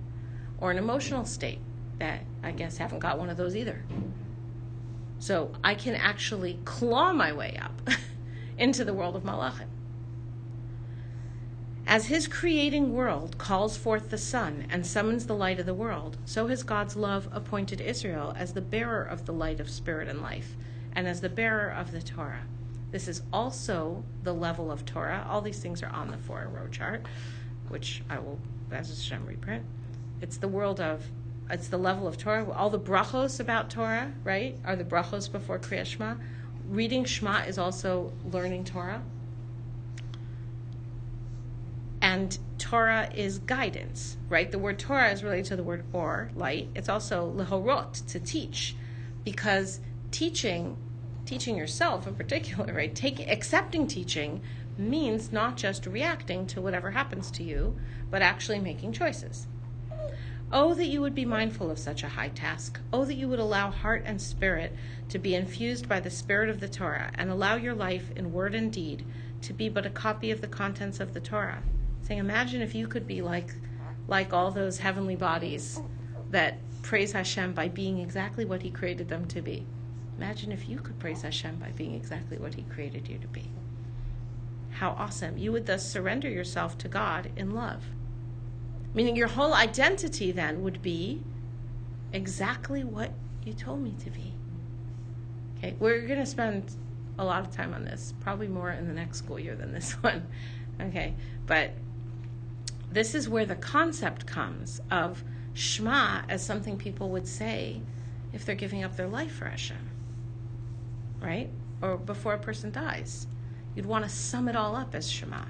or 0.58 0.70
an 0.70 0.78
emotional 0.78 1.26
state. 1.26 1.58
that 1.98 2.22
I 2.42 2.50
guess 2.50 2.78
haven't 2.78 3.00
got 3.00 3.18
one 3.18 3.28
of 3.28 3.36
those 3.36 3.54
either. 3.54 3.84
So 5.18 5.52
I 5.62 5.74
can 5.74 5.94
actually 5.94 6.58
claw 6.64 7.12
my 7.12 7.30
way 7.30 7.60
up 7.60 7.90
into 8.56 8.86
the 8.86 8.94
world 8.94 9.16
of 9.16 9.22
Malachim. 9.22 9.66
As 11.86 12.06
his 12.06 12.26
creating 12.26 12.94
world 12.94 13.36
calls 13.36 13.76
forth 13.76 14.08
the 14.08 14.16
sun 14.16 14.64
and 14.70 14.86
summons 14.86 15.26
the 15.26 15.36
light 15.36 15.60
of 15.60 15.66
the 15.66 15.74
world, 15.74 16.16
so 16.24 16.46
has 16.46 16.62
God's 16.62 16.96
love 16.96 17.28
appointed 17.32 17.82
Israel 17.82 18.34
as 18.34 18.54
the 18.54 18.62
bearer 18.62 19.02
of 19.02 19.26
the 19.26 19.34
light 19.34 19.60
of 19.60 19.68
spirit 19.68 20.08
and 20.08 20.22
life, 20.22 20.56
and 20.94 21.06
as 21.06 21.20
the 21.20 21.28
bearer 21.28 21.68
of 21.68 21.92
the 21.92 22.00
Torah. 22.00 22.46
This 22.90 23.06
is 23.06 23.22
also 23.32 24.04
the 24.22 24.32
level 24.32 24.70
of 24.70 24.84
Torah. 24.84 25.24
All 25.28 25.40
these 25.40 25.60
things 25.60 25.82
are 25.82 25.90
on 25.90 26.10
the 26.10 26.18
four 26.18 26.48
row 26.52 26.68
chart, 26.68 27.06
which 27.68 28.02
I 28.10 28.18
will, 28.18 28.38
as 28.72 28.90
a 28.90 28.96
Shem 29.00 29.24
reprint. 29.26 29.64
It's 30.20 30.36
the 30.36 30.48
world 30.48 30.80
of, 30.80 31.04
it's 31.48 31.68
the 31.68 31.78
level 31.78 32.06
of 32.06 32.18
Torah. 32.18 32.50
All 32.50 32.70
the 32.70 32.80
brachos 32.80 33.40
about 33.40 33.70
Torah, 33.70 34.12
right, 34.24 34.56
are 34.64 34.76
the 34.76 34.84
brachos 34.84 35.30
before 35.30 35.58
Kriyat 35.58 35.86
Shema. 35.86 36.16
Reading 36.68 37.04
Shema 37.04 37.40
is 37.42 37.58
also 37.58 38.12
learning 38.30 38.64
Torah. 38.64 39.02
And 42.02 42.36
Torah 42.58 43.10
is 43.14 43.38
guidance, 43.38 44.16
right? 44.28 44.50
The 44.50 44.58
word 44.58 44.78
Torah 44.78 45.10
is 45.10 45.22
related 45.22 45.46
to 45.46 45.56
the 45.56 45.62
word 45.62 45.84
or, 45.92 46.30
light. 46.34 46.68
It's 46.74 46.88
also 46.88 47.32
lehorot, 47.36 48.06
to 48.08 48.20
teach, 48.20 48.74
because 49.24 49.80
teaching, 50.10 50.76
teaching 51.30 51.56
yourself 51.56 52.08
in 52.08 52.14
particular, 52.16 52.74
right? 52.74 52.92
Take, 52.92 53.30
accepting 53.30 53.86
teaching 53.86 54.42
means 54.76 55.30
not 55.30 55.56
just 55.56 55.86
reacting 55.86 56.44
to 56.48 56.60
whatever 56.60 56.90
happens 56.90 57.30
to 57.32 57.44
you, 57.44 57.78
but 58.10 58.20
actually 58.20 58.58
making 58.58 58.92
choices. 58.92 59.46
Oh, 60.50 60.74
that 60.74 60.86
you 60.86 61.00
would 61.00 61.14
be 61.14 61.24
mindful 61.24 61.70
of 61.70 61.78
such 61.78 62.02
a 62.02 62.08
high 62.08 62.30
task. 62.30 62.80
Oh, 62.92 63.04
that 63.04 63.14
you 63.14 63.28
would 63.28 63.38
allow 63.38 63.70
heart 63.70 64.02
and 64.04 64.20
spirit 64.20 64.74
to 65.08 65.20
be 65.20 65.36
infused 65.36 65.88
by 65.88 66.00
the 66.00 66.10
spirit 66.10 66.48
of 66.48 66.58
the 66.58 66.68
Torah 66.68 67.12
and 67.14 67.30
allow 67.30 67.54
your 67.54 67.74
life 67.74 68.10
in 68.16 68.32
word 68.32 68.56
and 68.56 68.72
deed 68.72 69.06
to 69.42 69.52
be 69.52 69.68
but 69.68 69.86
a 69.86 69.90
copy 69.90 70.32
of 70.32 70.40
the 70.40 70.48
contents 70.48 70.98
of 70.98 71.14
the 71.14 71.20
Torah. 71.20 71.62
Saying, 72.02 72.18
imagine 72.18 72.60
if 72.60 72.74
you 72.74 72.88
could 72.88 73.06
be 73.06 73.22
like, 73.22 73.54
like 74.08 74.32
all 74.32 74.50
those 74.50 74.78
heavenly 74.78 75.14
bodies 75.14 75.80
that 76.30 76.58
praise 76.82 77.12
Hashem 77.12 77.52
by 77.52 77.68
being 77.68 77.98
exactly 77.98 78.44
what 78.44 78.62
He 78.62 78.70
created 78.72 79.08
them 79.08 79.26
to 79.28 79.40
be. 79.40 79.64
Imagine 80.20 80.52
if 80.52 80.68
you 80.68 80.76
could 80.78 80.98
praise 80.98 81.22
Hashem 81.22 81.56
by 81.56 81.70
being 81.70 81.94
exactly 81.94 82.36
what 82.36 82.52
He 82.52 82.62
created 82.64 83.08
you 83.08 83.16
to 83.18 83.28
be. 83.28 83.50
How 84.72 84.90
awesome. 84.90 85.38
You 85.38 85.50
would 85.52 85.64
thus 85.64 85.90
surrender 85.90 86.28
yourself 86.28 86.76
to 86.78 86.88
God 86.88 87.30
in 87.36 87.52
love. 87.52 87.84
Meaning 88.92 89.16
your 89.16 89.28
whole 89.28 89.54
identity 89.54 90.30
then 90.30 90.62
would 90.62 90.82
be 90.82 91.22
exactly 92.12 92.84
what 92.84 93.12
you 93.44 93.54
told 93.54 93.80
me 93.80 93.94
to 94.04 94.10
be. 94.10 94.34
Okay, 95.56 95.74
we're 95.78 96.02
going 96.02 96.20
to 96.20 96.26
spend 96.26 96.70
a 97.18 97.24
lot 97.24 97.40
of 97.40 97.50
time 97.50 97.72
on 97.72 97.86
this, 97.86 98.12
probably 98.20 98.48
more 98.48 98.70
in 98.70 98.88
the 98.88 98.94
next 98.94 99.18
school 99.18 99.38
year 99.38 99.54
than 99.54 99.72
this 99.72 99.92
one. 100.02 100.26
Okay, 100.78 101.14
but 101.46 101.72
this 102.92 103.14
is 103.14 103.26
where 103.26 103.46
the 103.46 103.56
concept 103.56 104.26
comes 104.26 104.82
of 104.90 105.24
Shema 105.54 106.22
as 106.28 106.44
something 106.44 106.76
people 106.76 107.08
would 107.08 107.26
say 107.26 107.80
if 108.34 108.44
they're 108.44 108.54
giving 108.54 108.84
up 108.84 108.96
their 108.96 109.08
life 109.08 109.32
for 109.32 109.46
Hashem, 109.46 109.89
right? 111.20 111.50
Or 111.82 111.96
before 111.96 112.34
a 112.34 112.38
person 112.38 112.70
dies. 112.70 113.26
You'd 113.74 113.86
want 113.86 114.04
to 114.04 114.10
sum 114.10 114.48
it 114.48 114.56
all 114.56 114.76
up 114.76 114.94
as 114.94 115.10
Shema. 115.10 115.44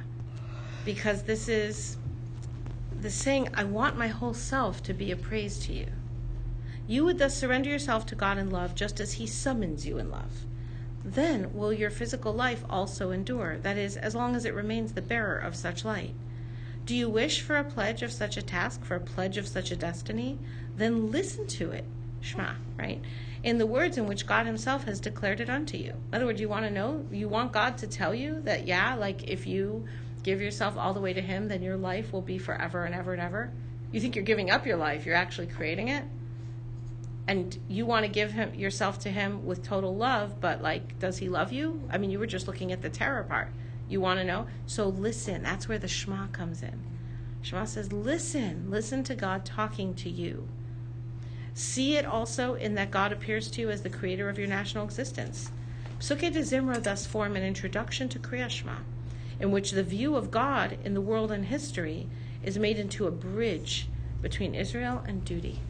Because 0.85 1.23
this 1.23 1.49
is 1.49 1.97
the 3.01 3.11
saying, 3.11 3.49
I 3.55 3.65
want 3.65 3.97
my 3.97 4.09
whole 4.09 4.35
self 4.35 4.83
to 4.85 4.95
be 4.95 5.11
a 5.11 5.17
praise 5.17 5.59
to 5.67 5.73
you. 5.73 5.87
You 6.87 7.05
would 7.05 7.19
thus 7.19 7.37
surrender 7.37 7.71
yourself 7.71 8.05
to 8.07 8.15
God 8.15 8.37
in 8.37 8.51
love 8.51 8.75
just 8.75 9.01
as 9.01 9.15
He 9.15 9.27
summons 9.27 9.87
you 9.87 9.99
in 9.99 10.11
love. 10.11 10.45
Then 11.05 11.55
will 11.55 11.73
your 11.73 11.91
physical 11.91 12.33
life 12.33 12.65
also 12.69 13.11
endure, 13.11 13.59
that 13.59 13.79
is, 13.79 13.97
as 13.97 14.15
long 14.15 14.37
as 14.37 14.45
it 14.45 14.55
remains 14.55 14.93
the 14.93 15.03
bearer 15.03 15.39
of 15.39 15.57
such 15.57 15.85
light. 15.85 16.15
Do 16.85 16.95
you 16.95 17.09
wish 17.09 17.41
for 17.41 17.57
a 17.57 17.65
pledge 17.65 18.03
of 18.03 18.13
such 18.13 18.37
a 18.37 18.43
task, 18.43 18.85
for 18.85 18.97
a 18.97 19.01
pledge 19.01 19.37
of 19.37 19.49
such 19.49 19.71
a 19.71 19.77
destiny? 19.77 20.39
Then 20.77 21.11
listen 21.11 21.47
to 21.47 21.71
it, 21.71 21.85
Shema, 22.21 22.53
right? 22.77 23.01
In 23.43 23.59
the 23.59 23.67
words 23.67 23.97
in 23.97 24.07
which 24.07 24.27
God 24.27 24.47
Himself 24.47 24.85
has 24.85 25.01
declared 25.01 25.41
it 25.41 25.49
unto 25.49 25.77
you. 25.77 25.93
In 25.93 26.15
other 26.15 26.27
words, 26.27 26.41
you 26.41 26.49
want 26.49 26.67
to 26.67 26.71
know, 26.71 27.07
you 27.11 27.29
want 27.29 27.53
God 27.53 27.79
to 27.79 27.87
tell 27.87 28.15
you 28.15 28.41
that, 28.43 28.67
yeah, 28.67 28.95
like 28.95 29.29
if 29.29 29.47
you 29.47 29.87
give 30.23 30.41
yourself 30.41 30.77
all 30.77 30.93
the 30.93 31.01
way 31.01 31.13
to 31.13 31.23
Him, 31.23 31.49
then 31.49 31.63
your 31.63 31.77
life 31.77 32.13
will 32.13 32.23
be 32.23 32.39
forever 32.39 32.85
and 32.85 32.95
ever 32.95 33.13
and 33.13 33.23
ever. 33.23 33.53
You 33.93 34.01
think 34.01 34.15
you're 34.15 34.25
giving 34.25 34.51
up 34.51 34.67
your 34.67 34.77
life, 34.77 35.07
you're 35.07 35.17
actually 35.17 35.49
creating 35.49 35.89
it. 35.89 36.05
And 37.27 37.57
you 37.69 37.87
want 37.87 38.05
to 38.05 38.11
give 38.11 38.33
him 38.33 38.55
yourself 38.55 38.99
to 39.01 39.11
him 39.11 39.47
with 39.47 39.63
total 39.63 39.95
love, 39.95 40.41
but 40.41 40.63
like, 40.63 40.99
does 40.99 41.19
he 41.19 41.29
love 41.29 41.53
you? 41.53 41.81
I 41.91 41.99
mean, 41.99 42.11
you 42.11 42.19
were 42.19 42.27
just 42.27 42.49
looking 42.49 42.73
at 42.73 42.83
the 42.83 42.89
terror 42.89 43.23
part. 43.23 43.53
You 43.89 44.01
want 44.01 44.19
to 44.19 44.25
know? 44.25 44.47
So 44.67 44.89
listen. 44.89 45.43
That's 45.43 45.69
where 45.69 45.79
the 45.79 45.87
Shema 45.87 46.29
comes 46.29 46.63
in. 46.63 46.83
Shema 47.43 47.67
says, 47.67 47.93
listen. 47.93 48.71
Listen 48.71 49.05
to 49.05 49.15
God 49.15 49.45
talking 49.45 49.95
to 49.95 50.11
you. 50.11 50.49
See 51.55 51.97
it 51.97 52.05
also 52.05 52.55
in 52.55 52.75
that 52.75 52.91
God 52.91 53.13
appears 53.13 53.51
to 53.51 53.61
you 53.61 53.71
as 53.71 53.83
the 53.83 53.91
creator 53.91 54.29
of 54.29 54.39
your 54.39 54.49
national 54.49 54.85
existence. 54.85 55.51
Psuke 55.99 56.33
de 56.33 56.41
Zimra 56.41 56.83
thus 56.83 57.07
form 57.07 57.37
an 57.37 57.43
introduction 57.43 58.09
to 58.09 58.19
Kriya 58.19 58.49
Shema, 58.49 58.77
in 59.39 59.51
which 59.51 59.73
the 59.73 59.83
view 59.83 60.17
of 60.17 60.31
God 60.31 60.79
in 60.85 60.95
the 60.95 61.01
world 61.01 61.31
and 61.31 61.45
history 61.45 62.09
is 62.43 62.59
made 62.59 62.79
into 62.79 63.07
a 63.07 63.11
bridge 63.11 63.89
between 64.23 64.55
Israel 64.55 65.05
and 65.07 65.25
duty. 65.25 65.61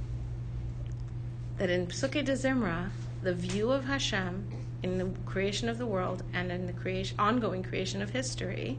That 1.59 1.71
in 1.71 1.87
Psuke 1.87 2.25
de 2.25 2.33
Zimra, 2.33 2.91
the 3.23 3.35
view 3.35 3.71
of 3.71 3.85
Hashem 3.85 4.47
in 4.83 4.99
the 4.99 5.11
creation 5.27 5.69
of 5.69 5.79
the 5.79 5.87
world 5.87 6.23
and 6.33 6.51
in 6.51 6.67
the 6.67 6.73
creation, 6.73 7.19
ongoing 7.19 7.63
creation 7.63 8.01
of 8.01 8.11
history 8.11 8.79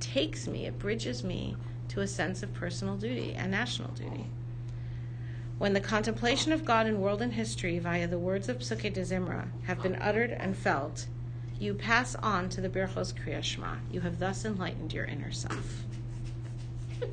takes 0.00 0.46
me, 0.46 0.66
it 0.66 0.78
bridges 0.78 1.22
me 1.22 1.56
to 1.88 2.00
a 2.00 2.06
sense 2.06 2.42
of 2.42 2.52
personal 2.54 2.96
duty 2.96 3.34
and 3.34 3.50
national 3.50 3.90
duty. 3.92 4.26
When 5.58 5.72
the 5.72 5.80
contemplation 5.80 6.52
of 6.52 6.64
God 6.64 6.86
in 6.86 7.00
world 7.00 7.22
and 7.22 7.32
history 7.32 7.78
via 7.78 8.08
the 8.08 8.18
words 8.18 8.48
of 8.48 8.58
Psuke 8.58 8.92
de 8.92 9.02
Zimra 9.02 9.48
have 9.64 9.82
been 9.82 9.96
uttered 9.96 10.30
and 10.32 10.56
felt, 10.56 11.06
you 11.58 11.74
pass 11.74 12.16
on 12.16 12.48
to 12.48 12.60
the 12.60 12.68
Birchos 12.68 13.14
Kriya 13.14 13.42
Shema. 13.42 13.76
You 13.90 14.00
have 14.00 14.18
thus 14.18 14.44
enlightened 14.44 14.92
your 14.92 15.04
inner 15.04 15.30
self. 15.30 15.84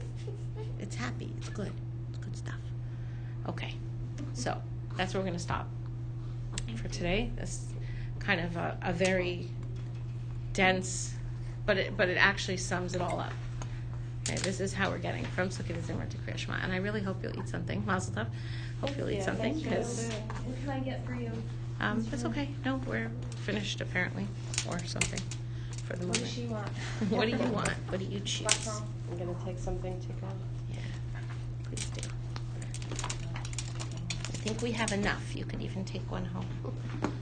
it's 0.80 0.96
happy. 0.96 1.32
It's 1.38 1.50
good. 1.50 1.72
It's 2.10 2.18
good 2.18 2.36
stuff. 2.36 2.56
Okay, 3.48 3.76
so 4.34 4.60
that's 4.98 5.14
where 5.14 5.22
we're 5.22 5.28
going 5.28 5.38
to 5.38 5.44
stop 5.44 5.68
for 6.76 6.88
today. 6.88 7.30
This 7.36 7.66
kind 8.20 8.42
of 8.42 8.58
a, 8.58 8.78
a 8.82 8.94
very 8.94 9.50
dense, 10.54 11.14
but 11.66 11.78
it, 11.78 11.98
but 11.98 12.10
it 12.10 12.18
actually 12.18 12.58
sums 12.58 12.96
it 12.96 13.02
all 13.02 13.20
up. 13.20 13.34
Okay, 14.30 14.38
this 14.42 14.60
is 14.60 14.74
how 14.74 14.92
we're 14.92 15.00
getting 15.00 15.26
from 15.26 15.50
to 15.50 15.64
Zimra 15.64 16.08
to 16.08 16.18
Krishma. 16.18 16.64
And 16.64 16.72
I 16.72 16.78
really 16.78 17.02
hope 17.02 17.24
you'll 17.24 17.36
eat 17.40 17.50
something. 17.50 17.84
Mazel 17.84 18.14
tov. 18.14 18.28
Hope 18.80 18.96
you'll 18.96 19.10
eat 19.10 19.18
Yeah, 19.18 19.26
something 19.26 19.60
because 19.60 20.08
What 20.46 20.62
can 20.62 20.70
I 20.70 20.80
get 20.82 21.04
for 21.04 21.16
you? 21.16 21.32
um, 21.80 22.06
it's 22.12 22.24
okay. 22.26 22.50
No, 22.64 22.80
we're 22.86 23.10
finished 23.44 23.82
apparently, 23.82 24.28
or 24.68 24.78
something 24.86 25.20
for 25.88 25.94
the 25.96 26.06
What 26.06 26.18
moment. 26.18 26.20
does 26.20 26.32
she 26.32 26.46
want? 26.46 26.68
what 27.10 27.26
do 27.26 27.32
you 27.32 27.52
want? 27.52 27.70
What 27.88 28.00
do 28.00 28.06
you 28.06 28.20
choose? 28.20 28.46
I'm 29.12 29.18
gonna 29.18 29.34
take 29.44 29.58
something 29.58 30.00
to 30.00 30.08
go. 30.10 30.28
Yeah, 30.72 30.78
please 31.64 31.86
do. 31.90 32.08
I 32.92 34.42
think 34.44 34.62
we 34.62 34.72
have 34.74 34.92
enough. 34.92 35.36
You 35.36 35.46
could 35.46 35.62
even 35.64 35.84
take 35.86 36.10
one 36.12 36.26
home. 36.26 36.46